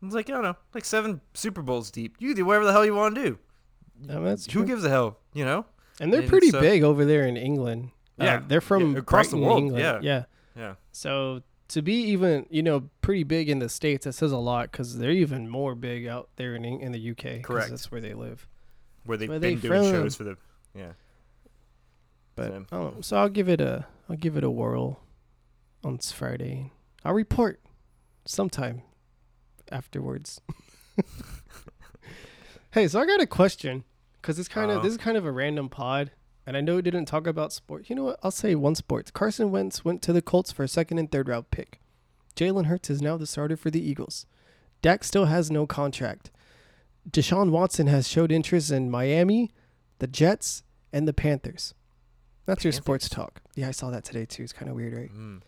[0.02, 2.72] it's like i don't know like seven super bowls deep you can do whatever the
[2.72, 3.38] hell you want to do
[4.02, 4.66] No, that's who true.
[4.66, 5.64] gives a hell you know
[5.98, 7.90] and they're and pretty so- big over there in England.
[8.20, 9.82] Uh, Yeah, they're from yeah, across the world, England.
[9.82, 9.98] yeah.
[10.02, 10.24] yeah.
[10.54, 14.38] yeah So to be even, you know, pretty big in the states, that says a
[14.38, 17.42] lot because they're even more big out there in in the UK.
[17.42, 17.70] Correct.
[17.70, 18.46] That's where they live.
[19.04, 19.92] where they've Where been they doing from?
[19.92, 20.36] shows for the
[20.74, 20.92] yeah
[22.36, 22.66] But Same.
[22.72, 22.90] I.
[23.00, 25.00] So I'll give it a I'll give it a whirl
[25.84, 26.72] on Friday.
[27.04, 27.60] I'll report
[28.24, 28.82] sometime
[29.70, 30.40] afterwards.
[32.70, 33.82] Hey, so I got a question
[34.20, 34.82] because it's kind of Uh-oh.
[34.82, 36.10] this is kind of a random pod,
[36.48, 37.90] and I know it didn't talk about sports.
[37.90, 38.18] You know what?
[38.22, 39.10] I'll say one sports.
[39.10, 41.78] Carson Wentz went to the Colts for a second and third round pick.
[42.34, 44.24] Jalen Hurts is now the starter for the Eagles.
[44.80, 46.30] Dak still has no contract.
[47.10, 49.50] Deshaun Watson has showed interest in Miami,
[49.98, 51.74] the Jets, and the Panthers.
[52.46, 53.42] That's your sports talk.
[53.54, 54.42] Yeah, I saw that today too.
[54.42, 55.12] It's kind of weird, right?
[55.14, 55.42] Mm.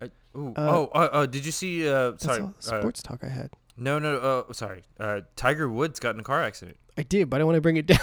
[0.00, 0.04] I,
[0.38, 1.88] ooh, Uh, oh, uh, uh, did you see?
[1.88, 2.42] Uh, sorry.
[2.42, 3.50] uh, sports talk I had.
[3.76, 4.18] no, no.
[4.48, 4.84] Uh, sorry.
[5.00, 6.76] Uh, Tiger Woods got in a car accident.
[6.96, 7.98] I did, but I want to bring it down.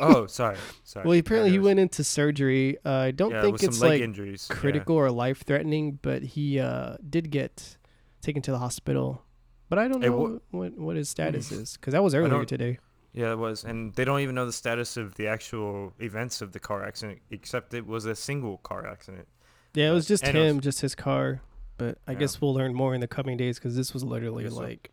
[0.00, 0.56] oh, sorry.
[0.84, 1.06] Sorry.
[1.06, 2.76] well, apparently he went into surgery.
[2.84, 4.46] Uh, I don't yeah, think it's like injuries.
[4.48, 4.56] yeah.
[4.56, 7.76] critical or life threatening, but he uh, did get
[8.22, 9.22] taken to the hospital.
[9.68, 12.78] But I don't know wha- what what his status is because that was earlier today.
[13.12, 16.52] Yeah, it was, and they don't even know the status of the actual events of
[16.52, 19.26] the car accident, except it was a single car accident.
[19.74, 20.50] Yeah, it was just anyways.
[20.50, 21.40] him, just his car.
[21.76, 22.18] But I Yeah.
[22.20, 24.56] guess we'll learn more in the coming days because this was literally so.
[24.56, 24.90] like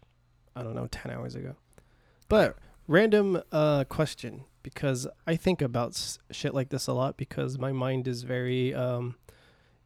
[0.56, 1.56] I don't know, ten hours ago.
[2.28, 2.58] But
[2.88, 7.72] random uh, question because I think about s- shit like this a lot because my
[7.72, 9.16] mind is very um,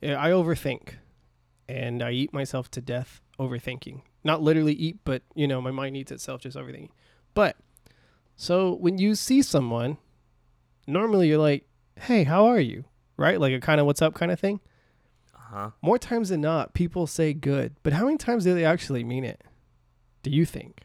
[0.01, 0.93] I overthink
[1.67, 4.01] and I eat myself to death overthinking.
[4.23, 6.89] Not literally eat, but you know, my mind eats itself just overthinking.
[7.33, 7.55] But
[8.35, 9.97] so when you see someone,
[10.87, 12.85] normally you're like, "Hey, how are you?"
[13.17, 13.39] Right?
[13.39, 14.59] Like a kind of "What's up?" kind of thing.
[15.33, 15.71] Huh?
[15.81, 19.23] More times than not, people say good, but how many times do they actually mean
[19.23, 19.41] it?
[20.21, 20.81] Do you think?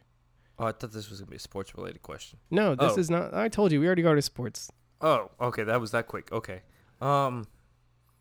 [0.59, 2.39] Oh, I thought this was gonna be a sports related question.
[2.51, 2.99] No, this Oh.
[3.01, 3.35] is not.
[3.35, 4.71] I told you we already got to sports.
[5.01, 6.31] Oh, okay, that was that quick.
[6.33, 6.63] Okay.
[7.01, 7.47] Um,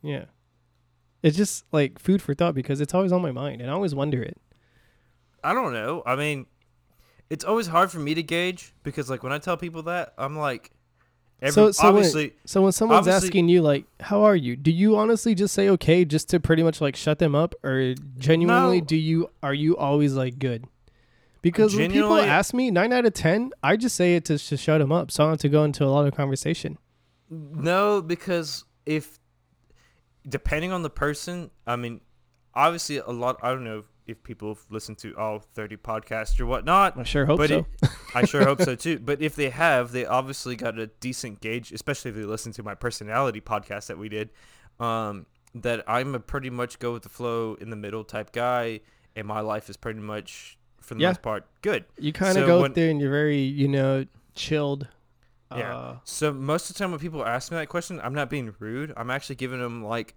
[0.02, 0.26] Yeah,
[1.22, 3.96] it's just like food for thought because it's always on my mind, and I always
[3.96, 4.38] wonder it.
[5.44, 6.04] I don't know.
[6.06, 6.46] I mean,
[7.30, 10.38] it's always hard for me to gauge because, like, when I tell people that, I'm
[10.38, 10.72] like,
[11.42, 14.72] every, So- so when- obviously, So when someone's asking you like, "How are you?" Do
[14.72, 18.80] you honestly just say okay just to pretty much like shut them up, or genuinely
[18.82, 18.86] No.
[18.86, 20.66] do you are you always like good?
[21.44, 24.40] Because when people Genuinely- ask me nine out of ten, I just say it to,
[24.40, 26.80] to shut them up, so I don't have to go into a lot of conversation.
[27.30, 29.20] No, because if
[30.28, 32.02] depending on the person, I mean,
[32.56, 33.38] obviously a lot.
[33.44, 36.98] I don't know if people have listened to all thirty podcasts or whatnot.
[36.98, 37.60] I sure hope but so.
[37.60, 39.00] it, I sure hope so too.
[39.00, 42.64] But if they have, they obviously got a decent gauge, especially if they listen to
[42.64, 44.30] my personality podcast that we did.
[44.80, 45.26] Um,
[45.56, 48.80] that I'm a pretty much go with the flow in the middle type guy,
[49.16, 51.10] and my life is pretty much for the Yeah.
[51.10, 51.86] most part good.
[51.98, 54.06] You kind of So go when- there and you're very, you know,
[54.36, 54.88] chilled.
[55.56, 55.78] Yeah.
[55.78, 58.54] Uh, So most of the time when people ask me that question, I'm not being
[58.60, 58.92] rude.
[58.98, 60.16] I'm actually giving them like,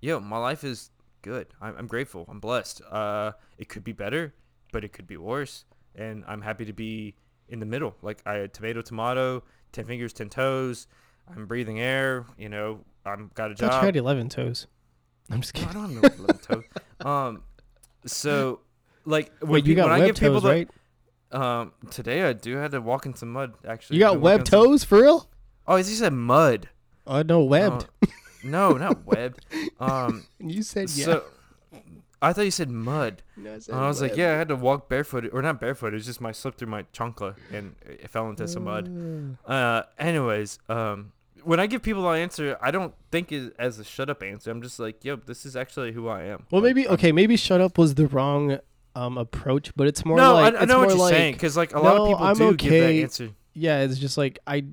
[0.00, 0.90] yo, my life is
[1.22, 1.46] good.
[1.60, 2.26] I'm, I'm grateful.
[2.28, 2.82] I'm blessed.
[2.90, 4.34] Uh, it could be better,
[4.72, 5.64] but it could be worse.
[5.94, 7.14] And I'm happy to be
[7.48, 7.96] in the middle.
[8.02, 9.42] Like I had tomato, tomato,
[9.72, 10.86] ten fingers, ten toes.
[11.34, 12.26] I'm breathing air.
[12.36, 13.84] You know, I'm got a I job.
[13.84, 14.66] had eleven toes.
[15.30, 15.70] I'm just kidding.
[15.70, 17.08] I don't have no little toe.
[17.08, 17.42] Um,
[18.04, 18.60] so
[19.04, 20.68] like when, Wait, you pe- when got I web give people toes, the, right?
[21.60, 23.54] um, today I do had to walk in some mud.
[23.66, 25.28] Actually, You got web on some- toes for real?
[25.66, 26.68] Oh, he said mud.
[27.06, 27.86] Oh no, webbed.
[28.02, 28.06] Uh,
[28.44, 29.44] no, not webbed.
[29.80, 31.04] Um, you said yeah.
[31.04, 31.24] so
[32.22, 33.22] I thought you said mud.
[33.36, 35.88] No, I, And I was like, yeah, I had to walk barefoot, or not barefoot.
[35.88, 39.36] It was just my slip through my chancla and it fell into some mud.
[39.46, 43.84] Uh, anyways, um, when I give people an answer, I don't think it as a
[43.84, 44.50] shut up answer.
[44.50, 46.46] I'm just like, yo, this is actually who I am.
[46.50, 47.12] Well, maybe okay.
[47.12, 48.58] Maybe shut up was the wrong
[48.94, 51.34] um approach, but it's more no, like I, I it's know what you're like, saying
[51.34, 53.02] because like a lot of people I'm do give that okay.
[53.02, 53.30] answer.
[53.52, 54.64] Yeah, it's just like I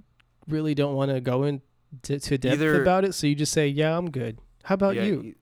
[0.48, 3.68] really don't want to go into to depth Either- about it, so you just say,
[3.68, 5.36] "Yeah, I'm good." How about yeah, you?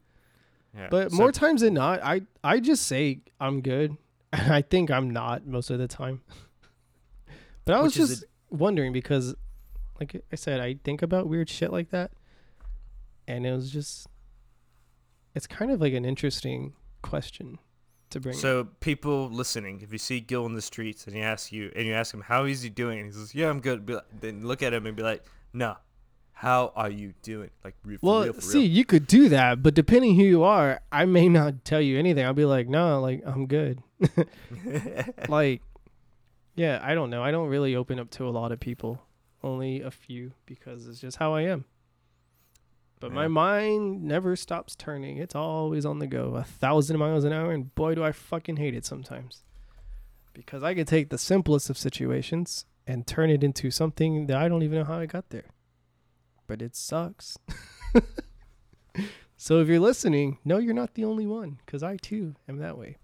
[0.75, 0.87] Yeah.
[0.89, 3.97] But so- more times than not, I I just say I'm good,
[4.33, 6.21] and I think I'm not most of the time.
[7.65, 9.35] but I was just wondering because,
[9.99, 12.11] like I said, I think about weird shit like that,
[13.27, 14.07] and it was just,
[15.35, 17.59] it's kind of like an interesting question
[18.11, 18.35] to bring.
[18.35, 21.85] So people listening, if you see Gil in the streets and he asks you, and
[21.85, 24.05] you ask him how is he doing, and he says, "Yeah, I'm good," be like,
[24.19, 25.77] then look at him and be like, "No,
[26.33, 28.69] how are you doing?" Like, for well, real, see, real.
[28.69, 32.25] you could do that, but depending who you are, I may not tell you anything.
[32.25, 33.81] I'll be like, no, like I'm good.
[35.29, 35.61] like,
[36.55, 37.23] yeah, I don't know.
[37.23, 39.01] I don't really open up to a lot of people,
[39.43, 41.65] only a few, because it's just how I am.
[42.99, 45.17] But my mind never stops turning.
[45.17, 48.57] It's always on the go, a thousand miles an hour, and boy, do I fucking
[48.57, 49.43] hate it sometimes.
[50.33, 54.49] Because I could take the simplest of situations and turn it into something that I
[54.49, 55.45] don't even know how I got there.
[56.45, 57.37] But it sucks.
[59.37, 62.77] so if you're listening, no, you're not the only one, because I too am that
[62.77, 62.97] way.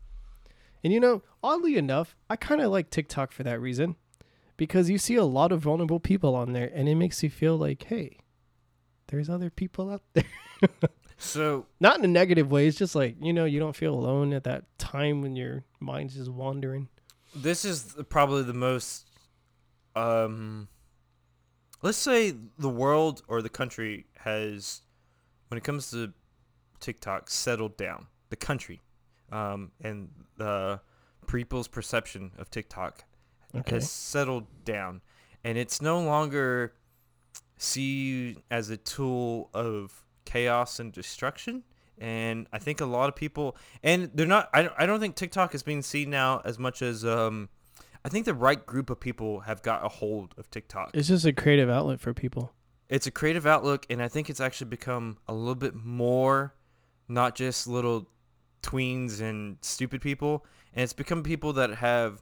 [0.84, 3.96] And you know, oddly enough, I kind of like TikTok for that reason.
[4.58, 7.58] Because you see a lot of vulnerable people on there, and it makes you feel
[7.58, 8.20] like, hey,
[9.08, 10.24] there's other people out there.
[11.18, 12.68] so Not in a negative way.
[12.68, 16.16] It's just like, you know, you don't feel alone at that time when your mind's
[16.16, 16.90] just wandering.
[17.36, 19.08] this is probably the most
[19.96, 20.68] um,
[21.82, 24.82] let's say the world or the country has,
[25.48, 26.12] when it comes to
[26.80, 28.08] TikTok, settled down.
[28.30, 28.82] The country,
[29.32, 30.82] um, and the
[31.28, 33.04] people's perception of TikTok
[33.56, 33.76] Okay.
[33.76, 35.02] has settled down,
[35.44, 36.74] and it's no longer
[37.58, 41.64] seen as a tool of chaos and destruction.
[41.98, 44.50] And I think a lot of people, and they're not.
[44.54, 47.48] I don't, I don't think TikTok is being seen now as much as um,
[48.04, 50.92] I think the right group of people have got a hold of TikTok.
[50.94, 52.54] It's just a creative outlet for people.
[52.88, 56.54] It's a creative outlook, and I think it's actually become a little bit more,
[57.08, 58.10] not just little
[58.62, 60.46] tweens and stupid people,
[60.76, 62.22] and it's become people that have,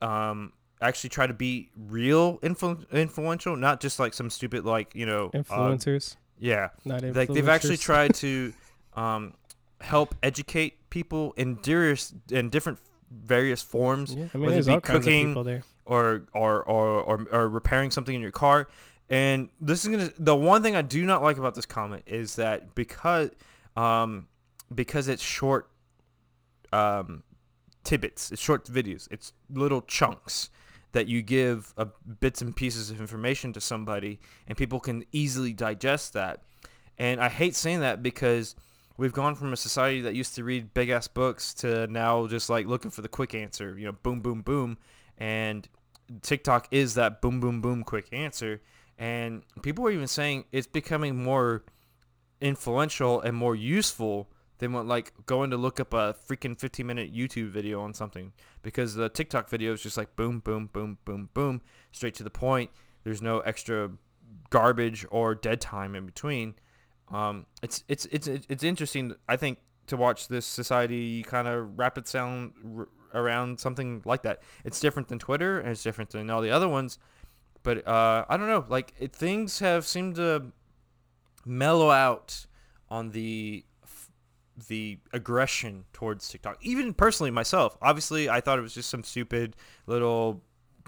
[0.00, 5.06] um, actually try to be real influ- influential, not just like some stupid like you
[5.06, 7.16] know uh, Influencers, yeah, not influencers.
[7.16, 8.52] like they've actually tried to,
[8.94, 9.34] um,
[9.80, 12.78] help educate people in various in different
[13.10, 15.62] various forms Yeah, I mean, whether it there's be cooking, of people there.
[15.86, 18.68] or or, or or or repairing something in your car.
[19.10, 22.36] And this is gonna the one thing I do not like about this comment is
[22.36, 23.30] that because
[23.76, 24.28] um
[24.74, 25.68] because it's short
[26.72, 27.22] um
[27.84, 30.50] tidbits, it's short videos, it's little chunks
[30.92, 31.86] that you give uh,
[32.20, 36.42] bits and pieces of information to somebody and people can easily digest that.
[36.98, 38.54] And I hate saying that because
[38.96, 42.50] we've gone from a society that used to read big ass books to now just
[42.50, 44.78] like looking for the quick answer, you know, boom, boom, boom.
[45.18, 45.66] And
[46.20, 48.60] TikTok is that boom, boom, boom quick answer.
[48.98, 51.64] And people are even saying it's becoming more
[52.40, 54.28] influential and more useful
[54.58, 58.32] than what like going to look up a freaking 15 minute YouTube video on something
[58.62, 62.30] because the TikTok video is just like boom, boom, boom, boom, boom, straight to the
[62.30, 62.70] point.
[63.04, 63.90] There's no extra
[64.50, 66.54] garbage or dead time in between.
[67.10, 69.14] Um, it's it's it's it's interesting.
[69.28, 74.42] I think to watch this society kind of rapid sound r- around something like that.
[74.64, 76.98] It's different than Twitter and it's different than all the other ones.
[77.62, 78.64] But uh, I don't know.
[78.68, 80.52] Like it, things have seemed to
[81.44, 82.46] mellow out
[82.88, 83.64] on the
[84.68, 86.58] the aggression towards TikTok.
[86.62, 90.42] Even personally myself, obviously, I thought it was just some stupid little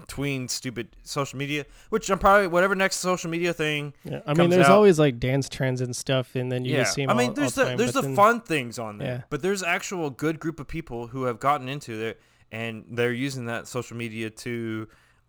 [0.07, 4.49] tween stupid social media, which I'm probably whatever next social media thing Yeah, I mean,
[4.49, 7.09] there's out- always like dance trends and stuff, and then you yeah, just see 'em
[7.09, 9.21] I mean, all- there's all the time, there's the then- fun things on there, Yeah.
[9.29, 13.45] but there's actual good group of people who have gotten into it and they're using
[13.45, 14.87] that social media to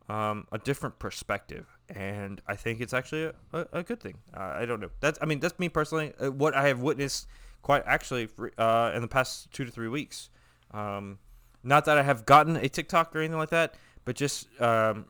[0.08, 4.18] um, a different perspective, and I think it's actually a, a, a good thing.
[4.36, 4.90] Uh, I don't know.
[5.00, 6.12] That's I mean that's me personally.
[6.20, 7.26] Uh, what I have witnessed
[7.62, 8.28] quite actually
[8.58, 10.30] uh, in the past two to three weeks.
[10.72, 11.18] Um,
[11.62, 15.06] not that I have gotten a TikTok or anything like that, but just um,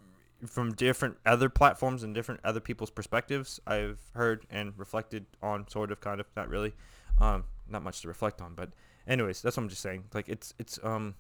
[0.47, 5.93] from different other platforms and different other people's perspectives, I've heard and reflected on, sort
[5.93, 6.75] of, kind of, not really,
[7.21, 8.55] um, not much to reflect on.
[8.55, 8.71] But,
[9.07, 10.05] anyways, that's what I'm just saying.
[10.15, 11.15] Like, it's it's um.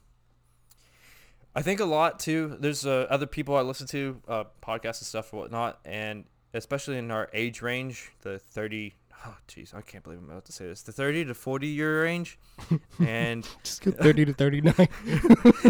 [1.55, 2.57] I think a lot too.
[2.61, 6.99] There's uh, other people I listen to, uh, podcasts and stuff and whatnot, and especially
[6.99, 8.95] in our age range, the 30.
[9.27, 10.83] Oh, jeez, I can't believe I'm about to say this.
[10.83, 12.39] The 30 to 40 year range,
[13.05, 14.75] and Just go 30 to 39.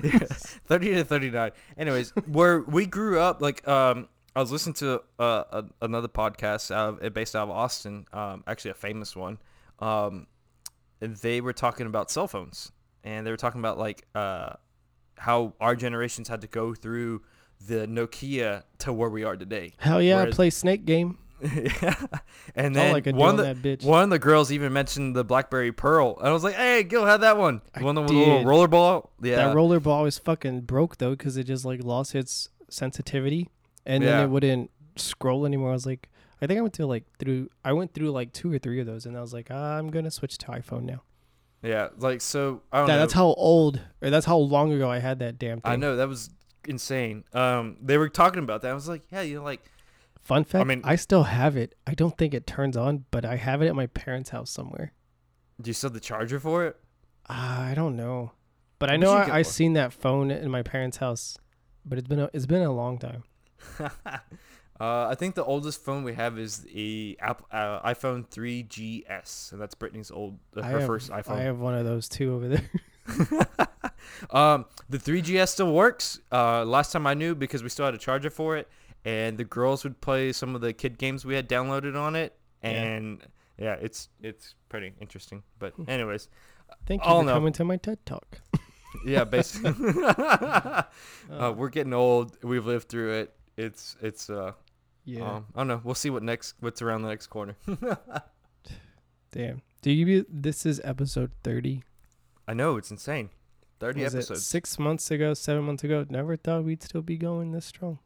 [0.04, 5.00] yeah, 30 to 39 anyways where we grew up like um i was listening to
[5.18, 9.38] uh, a, another podcast out of, based out of austin um actually a famous one
[9.78, 10.26] um
[11.00, 12.72] and they were talking about cell phones
[13.04, 14.52] and they were talking about like uh
[15.18, 17.22] how our generations had to go through
[17.66, 21.18] the nokia to where we are today Hell yeah, I play Snake Game.
[22.54, 25.24] and all I then do one of the, one of the girls even mentioned the
[25.24, 28.14] blackberry pearl and i was like hey gil had that one I one with the
[28.14, 28.46] little did.
[28.46, 32.14] roller ball yeah That roller ball was fucking broke though, because it just like lost
[32.14, 33.48] its sensitivity,
[33.84, 35.70] and then it wouldn't scroll anymore.
[35.70, 36.08] I was like,
[36.42, 37.48] I think I went through like through.
[37.64, 40.10] I went through like two or three of those, and I was like, I'm gonna
[40.10, 41.02] switch to iPhone now.
[41.62, 44.90] yeah like so i don't That, know that's how old, or that's how long ago
[44.90, 45.72] I had that damn thing.
[45.72, 46.30] I know that was
[46.66, 47.24] insane.
[47.32, 48.70] Um, they were talking about that.
[48.70, 49.62] I was like, yeah, you know, like
[50.26, 51.76] Fun fact: I mean- I still have it.
[51.86, 54.92] I don't think it turns on, but I have it at my parents' house somewhere.
[55.62, 56.76] do you still have the charger for it?
[57.30, 58.32] Uh, I don't know,
[58.80, 61.38] but I know I, I seen that phone in my parents' house,
[61.84, 63.22] but it's been a, it's been a long time.
[63.80, 63.88] uh,
[64.80, 69.76] I think the oldest phone we have is the Apple, uh, iPhone 3GS, and that's
[69.76, 72.70] Brittany's old uh, her have, first I have one of those too over there.
[74.30, 76.18] um, the 3GS still works.
[76.32, 78.68] Uh, last time I knew because we still had a charger for it,
[79.06, 82.36] and the girls would play some of the kid games we had downloaded on it,
[82.62, 83.22] and
[83.56, 85.42] yeah, it's it's pretty interesting.
[85.60, 86.28] But anyways,
[86.86, 87.34] Thank you I'll for know.
[87.34, 88.40] coming to my TED talk.
[89.06, 89.72] yeah, basically,
[90.04, 90.82] uh,
[91.30, 92.36] Uh, we're getting old.
[92.42, 93.34] We've lived through it.
[93.56, 94.52] It's it's uh,
[95.04, 95.80] yeah, um, I don't know.
[95.84, 97.54] We'll see what next what's around the next corner.
[99.30, 99.62] damn.
[99.82, 100.26] Do you?
[100.28, 101.84] This is episode thirty.
[102.48, 103.30] I know it's insane.
[103.78, 104.46] Thirty Was episodes.
[104.46, 106.04] six months ago, seven months ago?
[106.08, 107.98] Never thought we'd still be going this strong.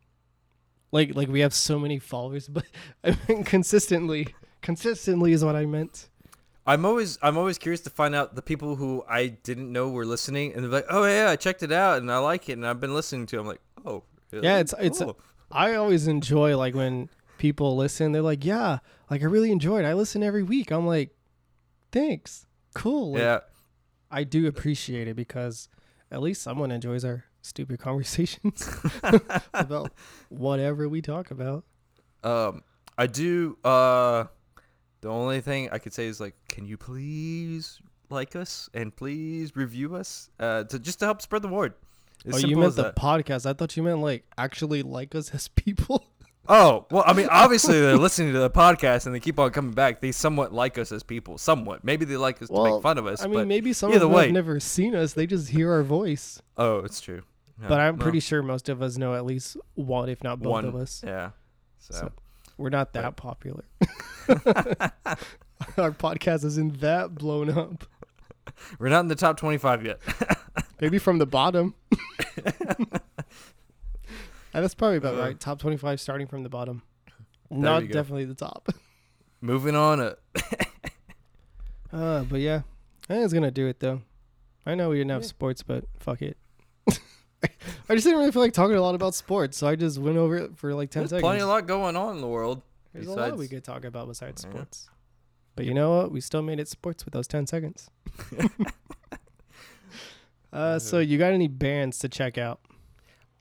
[0.93, 2.65] Like like we have so many followers, but
[3.05, 4.35] I mean consistently.
[4.63, 6.09] Consistently is what I meant.
[6.67, 10.05] I'm always I'm always curious to find out the people who I didn't know were
[10.05, 12.67] listening, and they're like, "Oh yeah, I checked it out and I like it, and
[12.67, 13.41] I've been listening to." it.
[13.41, 14.47] I'm like, "Oh, really?
[14.47, 15.19] Yeah, it's- it's- Cool."
[15.51, 18.13] I always enjoy like when people listen.
[18.13, 18.79] They're like, "Yeah,
[19.11, 19.85] like I really enjoyed.
[19.85, 21.17] I listen every week." I'm like,
[21.93, 23.41] "Thanks, cool." Like, yeah."
[24.11, 25.69] I do appreciate it because
[26.11, 28.69] at least someone enjoys our stupid conversations
[29.55, 29.93] about
[30.29, 31.65] whatever we talk about.
[32.23, 32.63] Um,
[32.99, 33.57] I do.
[33.65, 34.25] Uh,
[35.01, 37.81] the only thing I could say is like, can you please
[38.11, 40.31] like us and please review us?
[40.39, 41.75] Uh, to just to help spread the word.
[42.27, 42.97] As oh, you meant the that.
[42.97, 43.47] podcast.
[43.47, 46.05] I thought you meant like actually like us as people.
[46.49, 49.73] Oh well, I mean, obviously they're listening to the podcast and they keep on coming
[49.73, 50.01] back.
[50.01, 51.85] They somewhat like us as people, somewhat.
[51.85, 53.23] Maybe they like us to make fun of us.
[53.23, 54.25] I mean, but maybe some either of them way.
[54.25, 55.13] have never seen us.
[55.13, 56.41] They just hear our voice.
[56.57, 57.23] oh, it's true.
[57.61, 60.41] Yeah, but I'm well, pretty sure most of us know at least one, if not
[60.41, 61.03] both one of us.
[61.07, 61.31] Yeah.
[61.79, 62.13] So, So-
[62.57, 63.65] We're not that But- popular.
[65.77, 67.85] our podcast isn't that blown up.
[68.79, 70.01] we're not in the top 25 yet.
[70.81, 71.75] Maybe from the bottom.
[74.61, 75.39] That's probably about Uh, right.
[75.41, 76.83] Top 25 starting from the bottom.
[77.51, 78.69] Not definitely the top.
[79.41, 80.01] Moving on.
[80.01, 80.15] Uh,
[81.93, 82.63] Uh, but yeah,
[83.09, 84.03] I think it's gonna do it though.
[84.65, 85.27] I know we didn't have Yeah.
[85.29, 86.37] sports, but fuck it.
[86.89, 90.17] I just didn't really feel like talking a lot about sports, so I just went
[90.17, 91.23] over it for like ten there's seconds.
[91.23, 92.63] plenty a lot going on in the world.
[92.93, 94.51] There's a lot we could talk about besides Yeah.
[94.51, 94.89] sports.
[95.57, 96.13] But you know what?
[96.13, 97.91] We still made it sports with those ten seconds.
[100.53, 102.61] uh, so you got any bands to check out?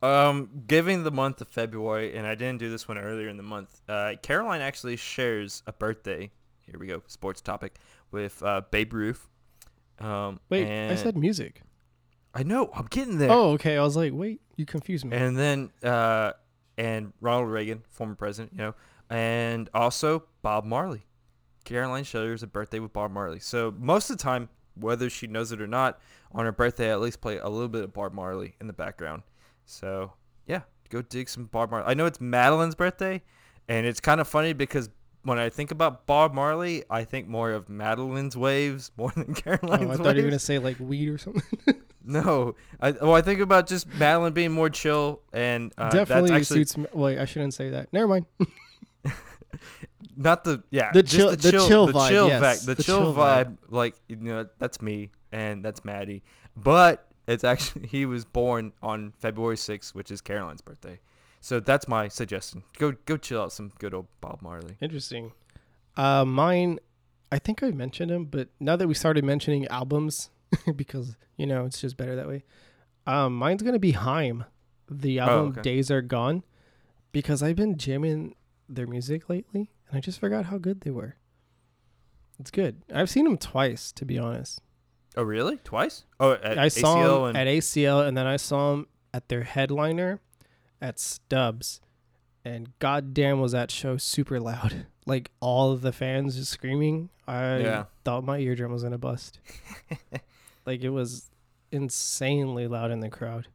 [0.02, 3.43] Um, giving the month of February, and I didn't do this one earlier in the
[3.43, 3.82] month.
[3.88, 6.32] Uh, Caroline actually shares a birthday.
[6.66, 7.76] Here we go, sports topic
[8.12, 9.28] with uh, Babe Ruth.
[10.00, 11.62] Um, Wait, I said music.
[12.34, 12.70] I know.
[12.74, 13.32] I'm getting there.
[13.32, 13.78] Oh, okay.
[13.78, 15.18] I was like, wait, you confused me.
[15.18, 16.34] And then uh,
[16.78, 18.76] and Ronald Reagan, former president, you know,
[19.10, 21.06] and also Bob Marley.
[21.66, 23.39] Caroline shares a birthday with Bob Marley.
[23.39, 26.00] So most of the time, whether she knows it or not,
[26.32, 28.74] on her birthday, I at least play a little bit of Bob Marley in the
[28.74, 29.24] background.
[29.70, 30.13] So
[30.47, 31.86] yeah, go dig some Bob Marley.
[31.88, 33.22] I know it's Madeline's birthday,
[33.67, 34.89] and it's kind of funny because
[35.24, 39.84] when I think about Bob Marley, I think more of Madeline's waves more than Caroline's.
[39.89, 40.17] oh, I thought waves.
[40.17, 41.43] you were gonna say like weed or something.
[42.01, 46.61] No, I well, I think about just Madeline being more chill, and uh, Definitely actually
[46.61, 46.76] suits.
[46.76, 46.88] Me.
[46.91, 47.93] Wait, I shouldn't say that.
[47.93, 48.26] Never mind.
[50.17, 53.13] not the yeah The chill- the chill vibe, chill yes, vac- the, the chill, chill
[53.13, 53.45] vibe.
[53.45, 53.57] vibe.
[53.70, 56.24] Like you know, that's me and that's Maddie,
[56.57, 60.99] but it's actually he was born on February sixth, which is Caroline's birthday.
[61.41, 62.63] So that's my suggestion.
[62.77, 64.77] Go go chill out some good old Bob Marley.
[64.82, 65.32] Interesting.
[65.95, 66.80] Uh, mine,
[67.32, 70.30] I think I mentioned him, but now that we started mentioning albums,
[70.75, 72.43] because you know it's just better that way.
[73.05, 74.45] Um, mine's gonna be Haim,
[74.89, 75.61] the album okay.
[75.61, 76.43] "Days Are Gone,"
[77.11, 78.36] because I've been jamming
[78.67, 81.15] their music lately, and I just forgot how good they were.
[82.39, 82.82] It's good.
[82.93, 84.61] I've seen them twice, to be honest.
[85.20, 85.57] Oh really?
[85.65, 86.05] Twice?
[86.20, 89.28] Oh, at I saw ACL them and at ACL, and then I saw them at
[89.28, 90.22] their headliner
[90.82, 91.82] at Stubbs.
[92.45, 94.86] And goddamn, was that show super loud!
[95.05, 97.09] Like all of the fans just screaming.
[97.28, 97.86] I Yeah.
[98.05, 99.39] thought my eardrum was gonna bust.
[100.67, 101.32] like it was
[101.72, 103.47] insanely loud in the crowd.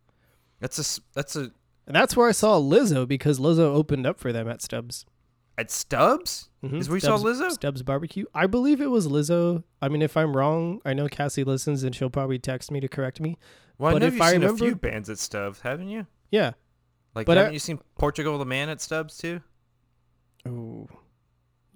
[0.59, 1.53] that's a that's a
[1.87, 5.07] And that's where I saw Lizzo because Lizzo opened up for them at Stubbs.
[5.59, 6.49] At Stubbs.
[6.63, 6.79] Mhm.
[6.81, 7.51] Is where you saw Lizzo?
[7.51, 8.25] Stubbs Barbecue.
[8.35, 9.63] I believe it was Lizzo.
[9.83, 12.89] I mean, if I'm wrong, I know Cassie listens and she'll probably text me to
[12.89, 13.39] correct me.
[13.79, 16.07] Well, But I know if you've I seen a few bands at Stubbs, haven't you?
[16.31, 16.53] Yeah.
[17.15, 19.41] Like, But haven't you seen Portugal the Man at Stubbs too?
[20.47, 20.89] Oh,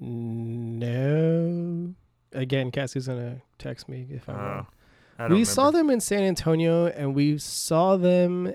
[0.01, 1.95] no.
[2.33, 4.67] Again, Cassie's gonna text me if I'm Uh, wrong.
[5.19, 5.79] I We don't saw remember.
[5.79, 8.53] them in San Antonio, and we saw them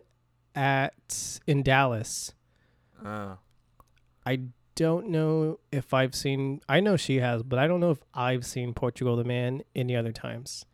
[0.55, 2.33] at in Dallas.
[3.03, 3.35] Uh,
[4.25, 4.41] I
[4.75, 6.61] don't know if I've seen.
[6.67, 9.95] I know she has, but I don't know if I've seen Portugal the Man any
[9.95, 10.65] other times.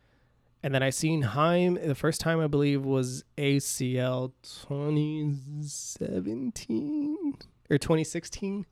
[0.62, 1.74] And then I seen Haim.
[1.74, 7.38] The first time I believe was ACL 2017
[7.70, 8.60] or 2016.
[8.60, 8.66] It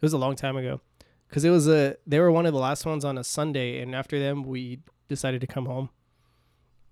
[0.00, 0.80] was a long time ago,
[1.28, 1.96] because it was a.
[2.06, 5.40] They were one of the last ones on a Sunday, and after them we decided
[5.42, 5.90] to come home.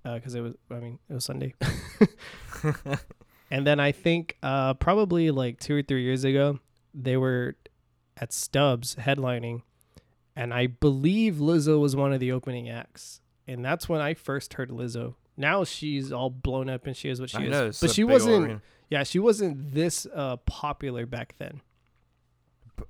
[0.04, 1.54] Because it was, I mean, it was Sunday.
[3.50, 6.58] And then I think uh, probably like two or three years ago,
[6.94, 7.56] they were
[8.16, 9.62] at Stubbs headlining,
[10.34, 14.54] and I believe Lizzo was one of the opening acts, and that's when I first
[14.54, 15.14] heard Lizzo.
[15.36, 18.04] Now she's all blown up and she is what she I is, know, but she
[18.04, 18.62] wasn't.
[18.88, 21.60] Yeah, she wasn't this uh, popular back then.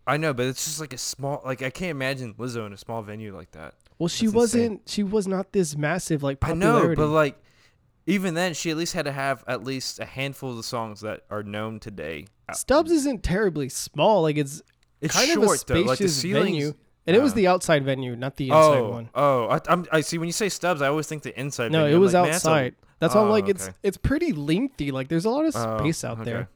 [0.06, 1.42] I know, but it's just like a small.
[1.44, 3.74] Like I can't imagine Lizzo in a small venue like that.
[3.98, 4.82] Well, she That's wasn't.
[4.86, 6.88] She was not this massive like I popularity.
[6.88, 7.36] know, but like,
[8.06, 11.00] even then, she at least had to have at least a handful of the songs
[11.00, 12.26] that are known today.
[12.48, 14.22] Uh, Stubbs isn't terribly small.
[14.22, 14.62] Like it's
[15.00, 15.90] It's kind short of a spacious though.
[15.90, 16.44] Like the ceilings.
[16.46, 16.74] venue,
[17.06, 19.10] and it was the outside venue, not the oh, inside oh, one.
[19.14, 20.18] oh, I, I'm, I see.
[20.18, 21.70] When you say Stubbs, I always think the inside.
[21.72, 21.96] No, venue.
[21.96, 22.74] it was like, man, that's a- outside.
[22.98, 23.76] That's why I'm Oh, like it's okay.
[23.82, 24.90] it's pretty lengthy.
[24.90, 26.30] Like there's a lot of Oh, space out okay.
[26.30, 26.48] there.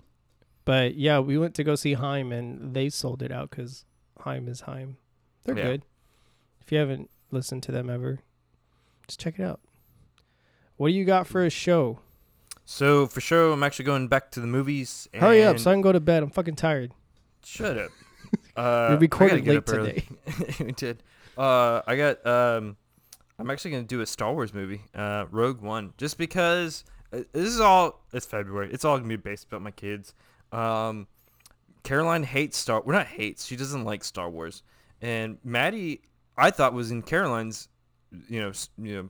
[0.64, 3.84] But yeah, we went to go see Haim, and they sold it out because
[4.20, 4.97] Haim is Haim.
[5.45, 5.64] They're Yeah.
[5.64, 5.82] good.
[6.62, 8.20] If you haven't listened to them ever,
[9.07, 9.61] just check it out.
[10.76, 11.99] What do you got for a show?
[12.64, 15.09] So for sure, I'm actually going back to the movies.
[15.12, 16.22] Hurry up, so I can go to bed.
[16.22, 16.93] I'm fucking tired.
[17.45, 17.91] Shut up.
[18.57, 20.09] Uh, we recorded late early.
[20.61, 21.03] we did.
[21.36, 22.26] Uh, I got.
[22.26, 22.76] Um,
[23.38, 27.48] I'm actually gonna do a Star Wars movie, uh, Rogue One, just because uh, this
[27.48, 28.05] is all.
[28.12, 28.70] It's February.
[28.72, 30.14] It's all gonna be based about my kids.
[30.53, 31.07] Um,
[31.82, 32.82] Caroline hates Star.
[32.82, 33.46] Well, not hates.
[33.46, 34.62] She doesn't like Star Wars.
[35.01, 36.03] And Maddie,
[36.36, 37.68] I thought was in Caroline's,
[38.28, 39.09] you know, you know,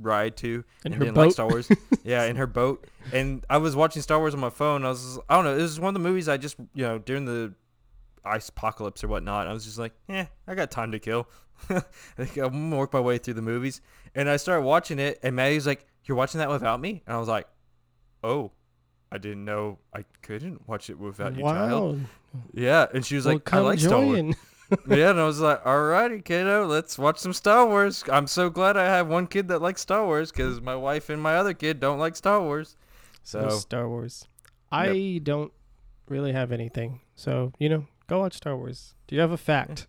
[0.00, 1.32] ride to In and her didn't like boat.
[1.32, 1.68] Star Wars.
[2.04, 2.86] yeah, in her boat.
[3.12, 4.84] And I was watching Star Wars on my phone.
[4.84, 5.56] I was, I don't know.
[5.56, 7.54] It was one of the movies I just, you know, during the
[8.28, 9.46] ice apocalypse or whatnot.
[9.46, 11.28] I was just like, yeah, I got time to kill.
[11.70, 11.80] I
[12.16, 13.80] think I'm gonna work my way through the movies.
[14.14, 17.16] And I started watching it, and Maddie was like, "You're watching that without me?" And
[17.16, 17.46] I was like,
[18.22, 18.52] "Oh,
[19.10, 22.06] I didn't know I couldn't watch it without you, child." wow.
[22.52, 24.36] Yeah, and she was Well, like, "I like Star Wars."
[24.88, 28.76] yeah, and I was like, "Alrighty, kiddo, let's watch some Star Wars." I'm so glad
[28.76, 31.80] I have one kid that likes Star Wars because my wife and my other kid
[31.80, 32.76] don't like Star Wars.
[33.24, 34.26] So So Star Wars.
[34.70, 35.52] I don't
[36.08, 37.00] really have anything.
[37.16, 38.94] So, you know, go watch Star Wars.
[39.06, 39.86] Do you have a fact?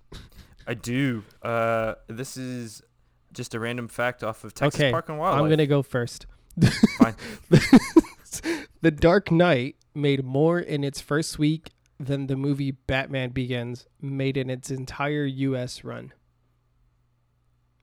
[0.67, 1.23] I do.
[1.41, 2.81] Uh, this is
[3.33, 5.41] just a random fact off of Texas Okay, Park and Wildlife.
[5.41, 6.27] I'm going to go first.
[6.99, 7.15] Fine.
[8.81, 14.37] the Dark Knight made more in its first week than the movie Batman Begins made
[14.37, 16.13] in its entire US run.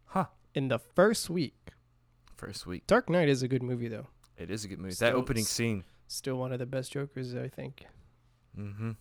[0.06, 0.26] Huh.
[0.54, 1.70] In the first week.
[2.36, 2.86] First week.
[2.86, 4.06] Dark Knight is a good movie though.
[4.36, 4.94] It is a good movie.
[4.94, 5.84] Still- that opening scene.
[6.08, 7.84] Still one of the best Jokers, I think.
[8.56, 8.92] Mm-hmm.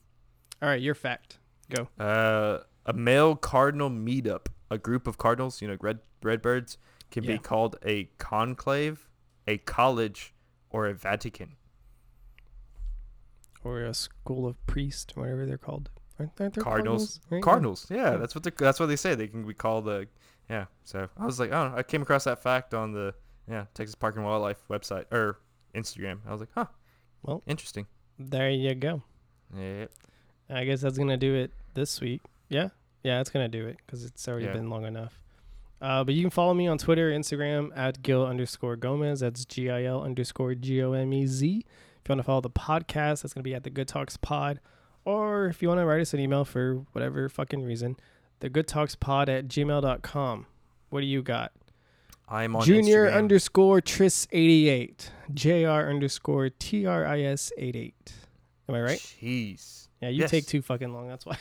[0.66, 1.38] All right, your fact.
[1.70, 1.88] Go.
[2.04, 4.48] Uh, a male cardinal meetup.
[4.72, 6.80] A group of cardinals, you know, red red birds,
[7.12, 7.34] can Yeah.
[7.34, 9.08] be called a conclave,
[9.46, 10.34] a college,
[10.72, 11.56] or a Vatican.
[13.64, 15.92] Or a school of priests, whatever they're called.
[16.18, 17.20] Aren't, aren't there Cardinals.
[17.30, 17.44] Right?
[17.44, 17.86] Cardinals.
[17.92, 18.18] Yeah, Yeah.
[18.18, 19.14] that's what they that's what they say.
[19.14, 20.08] They can be called a
[20.50, 20.66] yeah.
[20.84, 21.76] So I was like, oh.
[21.78, 23.14] I came across that fact on the
[23.48, 25.38] yeah Texas Park and Wildlife website or
[25.76, 26.22] Instagram.
[26.28, 26.66] I was like, huh.
[27.22, 27.44] Well.
[27.46, 27.86] interesting.
[28.18, 29.04] There you go.
[29.56, 29.86] Yeah.
[30.50, 32.22] I guess that's gonna do it this week.
[32.50, 32.70] Yeah,
[33.04, 34.54] yeah, that's gonna do it because it's already Yeah.
[34.54, 35.22] been long enough.
[35.82, 39.20] Uh, but you can follow me on Twitter, Instagram at Gil underscore Gomez.
[39.20, 41.58] That's G I L underscore G O M E Z.
[41.58, 44.60] If you want to follow the podcast, that's gonna be at the Good Talks Pod.
[45.04, 47.98] Or if you want to write us an email for whatever fucking reason,
[48.40, 50.46] the Good Talks Pod at gmail.com.
[50.90, 51.52] What do you got?
[52.28, 53.16] I'm on Junior Instagram.
[53.18, 55.12] underscore Tris eighty eight.
[55.34, 58.14] JR underscore T R I S 88.
[58.70, 58.98] Am I right?
[59.22, 59.85] Jeez.
[60.06, 60.30] Yeah, you Yes.
[60.30, 61.08] take too fucking long.
[61.08, 61.36] That's why.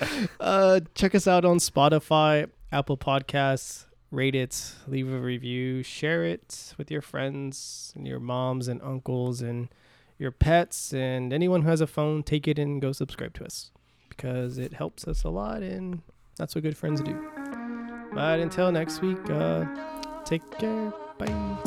[0.40, 3.84] uh, check us out on Spotify, Apple Podcasts.
[4.10, 9.42] Rate it, leave a review, share it with your friends and your moms and uncles
[9.42, 9.68] and
[10.18, 12.22] your pets and anyone who has a phone.
[12.22, 13.70] Take it and go subscribe to us
[14.08, 16.00] because it helps us a lot and
[16.38, 17.14] that's what good friends do.
[18.14, 19.66] But until next week, uh,
[20.24, 20.92] take care.
[21.18, 21.60] Bye.